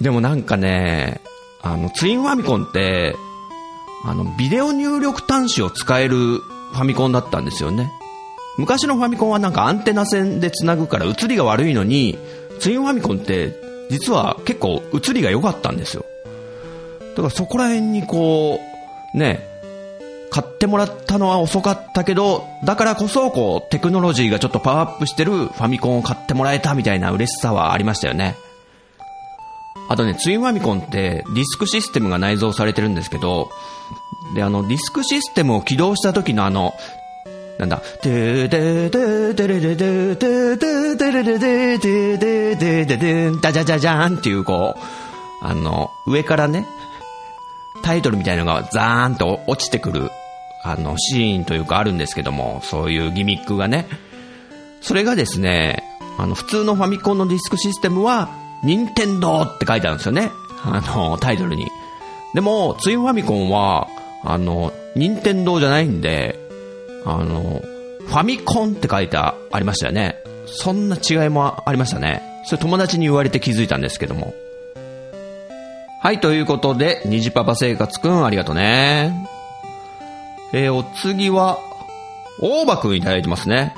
[0.00, 1.20] でもなんかね、
[1.62, 3.14] あの、ツインファミコンって、
[4.04, 7.90] あの、ビデオ入力端子を使えるファミコンだったんですよね。
[8.58, 12.18] 昔のファミコンはなんかアンテナ線で繋ぐから映りが悪いのに、
[12.58, 13.54] ツインファミコンって
[13.90, 16.04] 実は結構映りが良かったんですよ。
[17.10, 18.60] だからそこら辺にこ
[19.14, 19.55] う、ね、
[20.30, 28.36] 買ってもらったのは遅かったけど、だからこそこう、テクノロジーがちょっとパワーアップしてるファミコンを買ってもらえたみたいな嬉しさはありましたよね。
[29.88, 33.50] あとね、ツインファミコンってディスクシステムが内蔵されてるんですけど、
[34.34, 36.74] で、あの、ディスクシステムを起動した時のあの、
[37.58, 46.66] なんだ、てーてーてーてれれてーてーてーてれれてーてーてーてーてーてーダジャジャジャーンっていうこう、あの、上からね、
[47.82, 50.10] タイトルみたいのがザーンと落ちてくる、
[50.62, 53.86] あの、シーンというかあるんですけども、そういうギミックがね。
[54.80, 55.82] それがですね、
[56.18, 58.30] あの、普通のファミコンのディスクシステムは、
[58.64, 60.30] 任天堂って書いてあるんですよね。
[60.64, 61.66] あの、タイトルに。
[62.34, 63.88] でも、ツインファミコンは、
[64.24, 66.38] あの、任天堂じゃないんで、
[67.04, 67.62] あの、
[68.06, 70.16] ファミコンって書いてありましたよね。
[70.46, 72.22] そんな違いもありましたね。
[72.44, 74.34] それ友達に言われて気づいたんですけども。
[76.06, 79.28] はい、ということで、虹パパ生活くんありがとうね。
[80.52, 81.58] えー、お次は、
[82.40, 83.74] 大場くんいただいてますね。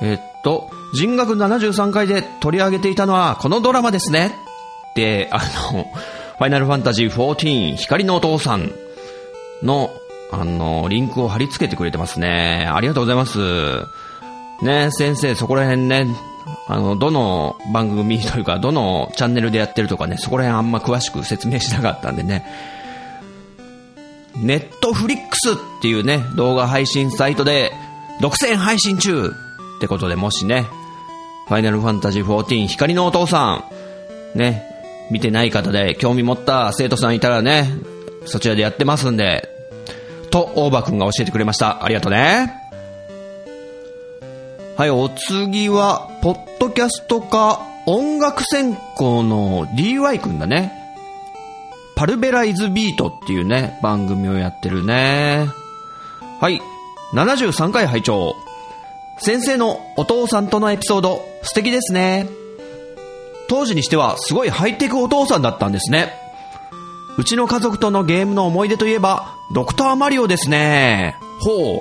[0.00, 4.34] えーっと、人学73回で取り上げていたのはこのドラマですね。
[4.94, 5.42] で、あ
[5.74, 5.84] の、
[6.38, 8.72] ファイナルファンタジー14光のお父さん
[9.62, 9.90] の、
[10.30, 12.66] あの、リンクを貼り付けてくれてますね。
[12.66, 13.82] ありがとうございます。
[14.62, 16.06] ね、先生、そこら辺ね、
[16.68, 22.44] あの、どの番組というか、どのチャンネルでやってるとかね、そこら辺あんま詳しく説明しなかったんでね。
[24.36, 27.72] ネットフリックスっていうね、動画配信サイトで、
[28.20, 30.66] 独占配信中ってことでもしね、
[31.48, 33.64] ファイナルファンタジー14光のお父さ
[34.34, 34.64] ん、ね、
[35.10, 37.68] 見てない方で興味持った生徒さんいたらね、
[38.24, 39.48] そちらでやってますんで、
[40.30, 41.84] と、大場くんが教えてくれました。
[41.84, 42.61] ありがとうね。
[44.74, 50.72] はい、お次は、ポッドキャストか、音楽専攻の DY くんだね。
[51.94, 55.46] パルベライズビートっていうね、番組をやってるね。
[56.40, 56.62] はい、
[57.12, 58.34] 73回拝聴
[59.18, 62.26] 先生のお父さんとのエピソード、素敵ですね。
[63.50, 66.14] 当時にしてはすごいハイテクお父さんだったんですね。
[67.18, 71.16] うちの家族とのゲームの思い出といえば、ドクターマリオですね。
[71.40, 71.80] ほう。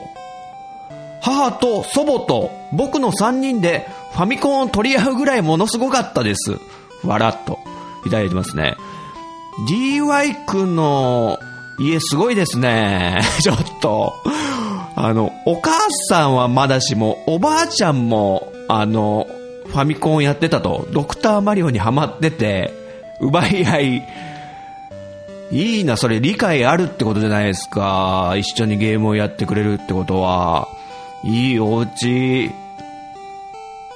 [1.22, 6.58] 母と祖母と僕の3人でファミコンを取り合うぐらいものすごかったです。
[7.06, 7.60] わらっと
[8.06, 8.76] いただいてますね。
[9.68, 11.40] DY 君の
[11.80, 13.22] 家すごいですね。
[13.42, 14.14] ちょっと。
[14.96, 15.72] あの、お母
[16.10, 19.28] さんはまだしも、おばあちゃんも、あの、
[19.68, 22.74] ファミコンやってたと、ドクターマリオにハマってて、
[23.20, 24.08] 奪い合い、
[25.52, 28.36] いいな、それ理解あるってことじゃないですか。
[28.38, 30.68] 一緒にゲームをやってくれるってことは。
[31.24, 32.52] いいお家。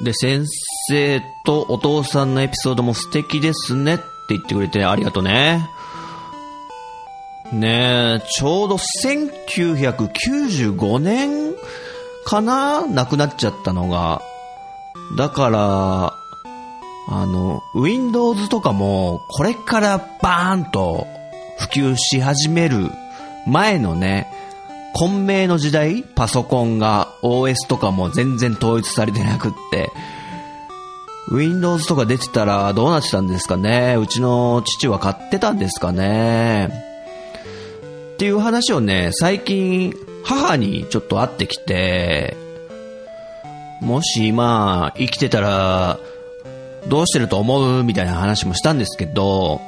[0.01, 0.45] で、先
[0.89, 5.69] 生とお父さんのエピソードも素敵ですねって言ってくれてありがとうね。
[7.53, 11.53] ねえ、ちょうど1995年
[12.25, 12.85] かな？
[12.87, 14.21] 亡くなっちゃったのが。
[15.15, 16.13] だから、
[17.07, 21.05] あの、Windows とかも、これからバーンと
[21.59, 22.89] 普及し始める
[23.45, 24.27] 前のね、
[24.97, 29.91] 混迷の時代パソコンが OS とかも全然統一されてなくって、
[31.29, 33.97] Windows とか出てたらどうなってたんですかね。
[33.99, 36.69] うちの父は買ってたんですかね。
[38.13, 39.93] っていう話をね、最近
[40.23, 42.37] 母にちょっと会ってきて、
[43.81, 45.99] もし今生きてたら
[46.87, 47.83] どうしてると思う？
[47.83, 49.59] みたいな話もしたんですけど、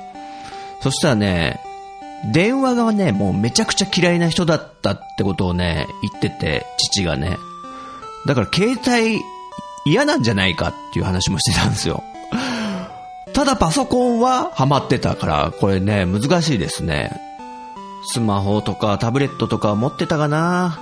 [0.81, 1.59] そしたらね、
[2.25, 7.37] 電話がね、もうめちゃくちゃ嫌いな人だったってことをね、言ってて、父がね。
[8.25, 9.21] だから携帯
[9.85, 12.03] 嫌なんじゃないかっていう話もしてたんですよ。
[13.33, 17.11] ただパソコンはハマってたから、これね、難しいですね。
[18.09, 20.79] スマホとかタブレットとか持ってたかな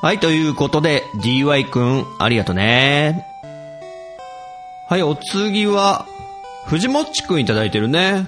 [0.00, 3.26] はい、ということで、DY くん、ありがとね。
[4.88, 6.06] はい、お次は、
[6.66, 8.26] 藤もっちくんいただいてるね。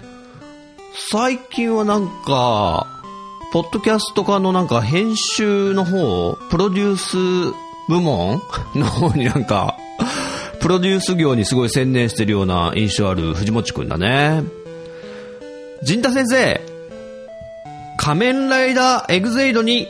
[0.98, 2.86] 最近はなんか、
[3.52, 7.16] ポッドキャスト化のなんか編集の方、プロデュース
[7.86, 8.40] 部門
[8.74, 9.76] の方になんか、
[10.58, 14.42] プロデュース業にすごい専念してるような印象ある藤もっちくんだね。
[15.82, 16.60] 陣太先生、
[17.98, 19.88] 仮面ライダーエグゼイドに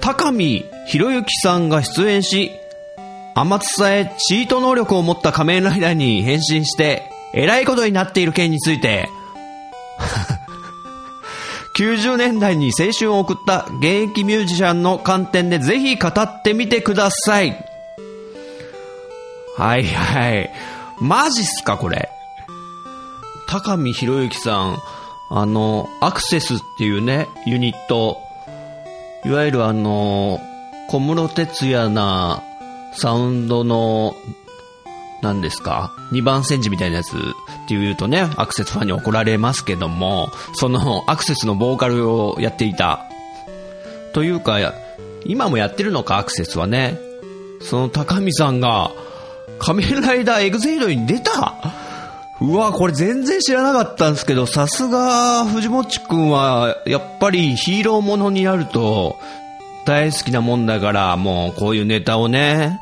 [0.00, 2.50] 高見博之さんが出演し、
[3.34, 9.08] 天津さえチート能力を持った仮面ライダーに変身して、えらいことになっている件について、
[11.76, 17.64] 90年代に青春を送った現役ミュージシャンの観点でぜひ語ってみてください。
[19.56, 20.50] はいはい。
[21.00, 22.10] マジっすかこれ。
[23.48, 24.78] 高見博之さん、
[25.30, 28.18] あの、アクセスっていうね、ユニット、
[29.24, 30.40] いわゆるあの、
[30.88, 32.42] 小室哲也な
[32.92, 34.14] サウンドの、
[35.22, 35.92] 何ですか？
[36.12, 37.20] 二番煎じみたいなやつっ
[37.66, 43.04] ていうとね、アクセスファンに怒られますけども、そのアクセスのボーカルをやっていた。
[44.12, 44.58] というか、
[45.24, 46.98] 今もやってるのか、アクセスはね。
[47.60, 48.92] その高見さんが、
[49.58, 51.54] 仮面ライダーエグゼイドに出た？
[52.40, 59.18] うわ、これ全然知らなかったんですけど、さすが、藤もっちくんは、やっぱりヒーローものになると、
[59.84, 62.80] 大好きなもんだから、もうこういうネタをね、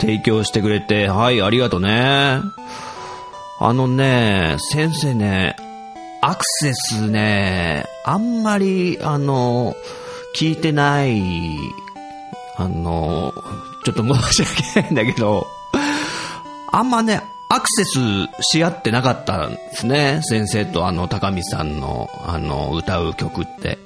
[0.00, 2.40] 提供してくれて、はい、ありがとうね。
[3.60, 5.56] あのね、先生ね、
[6.20, 9.74] アクセスね、あんまり、あの、
[10.36, 11.56] 聞いてない、
[12.56, 13.32] あの、
[13.84, 14.42] ちょっと申し
[14.74, 15.46] 訳ないんだけど、
[16.70, 17.98] あんまね、アクセス
[18.42, 20.20] し合ってなかったんですね。
[20.22, 23.78] 先生とあの、高見さんの、あの、歌う曲って。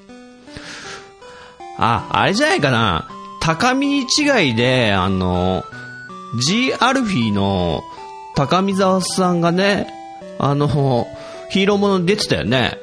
[1.78, 3.08] あ、あれじゃないかな。
[3.40, 4.04] 高見違
[4.50, 5.64] いで、あの、
[6.38, 7.82] G アルフィーの
[8.34, 9.92] 高見沢さんがね、
[10.38, 11.06] あの、
[11.50, 12.78] ヒーローもの出てたよね。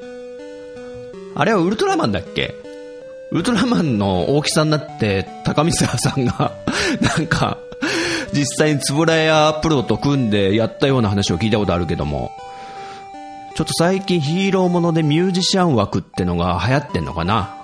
[1.36, 2.54] あれはウルトラマンだっけ？
[3.32, 6.52] ウルトラマンの大きさになって、高見沢さんが、
[7.02, 7.58] なんか、
[8.34, 12.32] 実際につぶらやプロと組んでやったような話を聞いたことあるけども、
[13.56, 17.56] ちょっと最近ヒーローものでミュージシャン枠ってのが流行ってんのかな？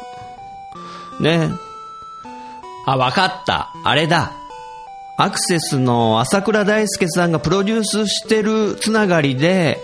[1.20, 1.50] ね
[2.86, 3.72] あ、わかった。
[3.84, 4.32] あれだ。
[5.18, 9.78] アクセスの朝倉大輔さんがプロデュースしてるつながりで、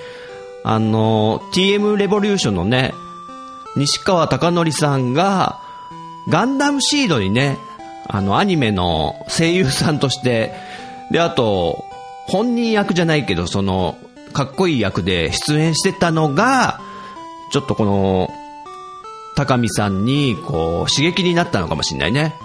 [0.63, 2.93] あの、TM レボリューションのね、
[3.77, 5.59] 西川貴則さんが、
[6.29, 7.57] ガンダムシードにね、
[8.07, 10.53] あの、アニメの声優さんとして、
[11.11, 11.85] で、あと、
[12.27, 13.97] 本人役じゃないけど、その、
[14.33, 16.81] かっこいい役で出演してたのが、
[17.51, 18.29] ちょっとこの、
[19.35, 22.35] 高見さんに、こう、刺激になったのかもしんないね。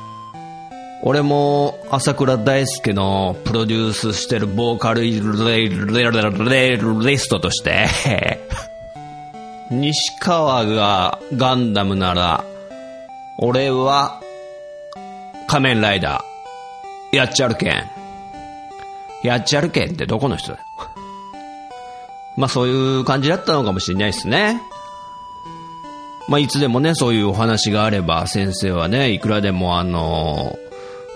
[1.09, 5.03] 俺も、朝倉大輔のプロデュースしてるボーカル
[5.45, 7.87] レレレリストとして、
[9.71, 12.45] 西川がガンダムなら、
[13.39, 14.21] 俺は、
[15.47, 17.89] 仮面ライダー、やっちゃるけん。
[19.23, 20.65] やっちゃるけんってどこの人だよ。
[22.37, 24.61] まあそういう感じだったのかもしれないですね。
[26.27, 30.59] まあいつでもね、そういうお話があれば、先生はね、いくらでもあの、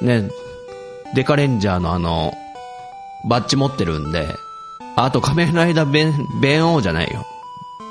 [0.03, 0.31] ね、
[1.15, 2.35] デカレンジャーのあの、
[3.29, 4.29] バッジ持ってるんで、
[4.97, 7.27] あと仮面ライダー弁、弁王じゃないよ。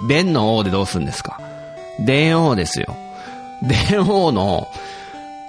[0.08, 1.40] 弁の王でどうすんですか
[2.00, 2.96] 電王ですよ。
[3.62, 4.68] 電王の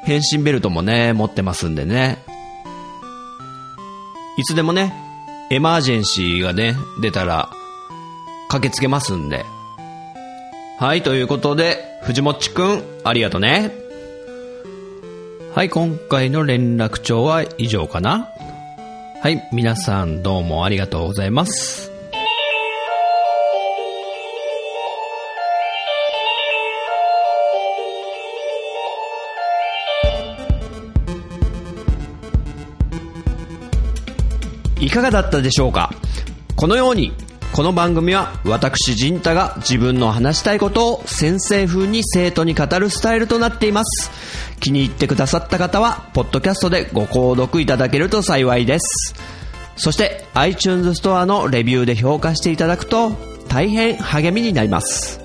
[0.05, 2.19] 変身ベルトもね、持ってますんでね。
[4.37, 4.93] いつでもね、
[5.51, 7.51] エマージェンシーがね、出たら、
[8.49, 9.45] 駆けつけますんで。
[10.79, 13.71] はい、ということで、藤もっちくん、ありがとね。
[15.53, 18.29] はい、今回の連絡帳は以上かな
[19.21, 21.91] はい、皆さんどうもありがとうございます。
[34.79, 35.91] いかがだったでしょうか？
[36.55, 37.13] このように、
[37.53, 44.11] この番組は私陣太が自分の話したいことを先生風に生徒に語るスタイルとなっています。
[44.61, 49.15] 気に入ってくださった方は、ポッドキャストでご購読いただけると幸いです。
[49.77, 53.11] そして、iTunes ストアのレビューで評価していただくと、
[53.49, 55.21] 大変励みになります。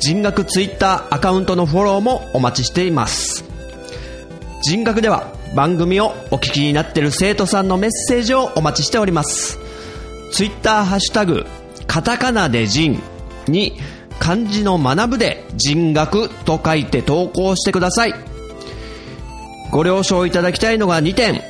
[0.00, 3.44] 人学 Twitter アカウントのフォローもお待ちしています。
[4.62, 9.65] 人学では番組をお聞きになっている生徒さんのメッセージをお待ちしております。
[10.36, 11.46] ツイッターハッシュタグ、
[11.86, 13.00] カタカナで人
[13.48, 13.72] に
[14.18, 18.14] 漢字の学ぶで人学と書いて投稿してください。
[19.72, 21.40] ご了承いただきたいのが2点。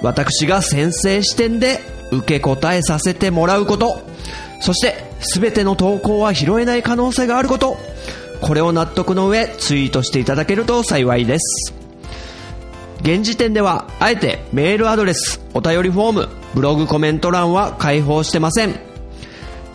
[0.00, 1.80] 私が先生視点で
[2.12, 4.00] 受け答えさせてもらうこと。
[4.60, 7.78] そして、すべての投稿は拾えない可能性があること。
[8.40, 11.74] これを納得の上、ツイートしていただけると幸いです。
[13.00, 18.78] 現時点では、あえてメールアドレス、お便りフォーム、ブログコメント欄は開放してません。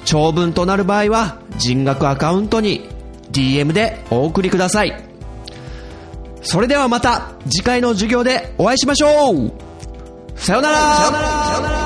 [0.05, 2.89] 長文となる場合は、人学アカウントに
[3.31, 5.13] DM でお送りください。
[6.43, 9.53] それではまた次回の授業でお会いしましょう
[10.35, 11.82] さよならさよなら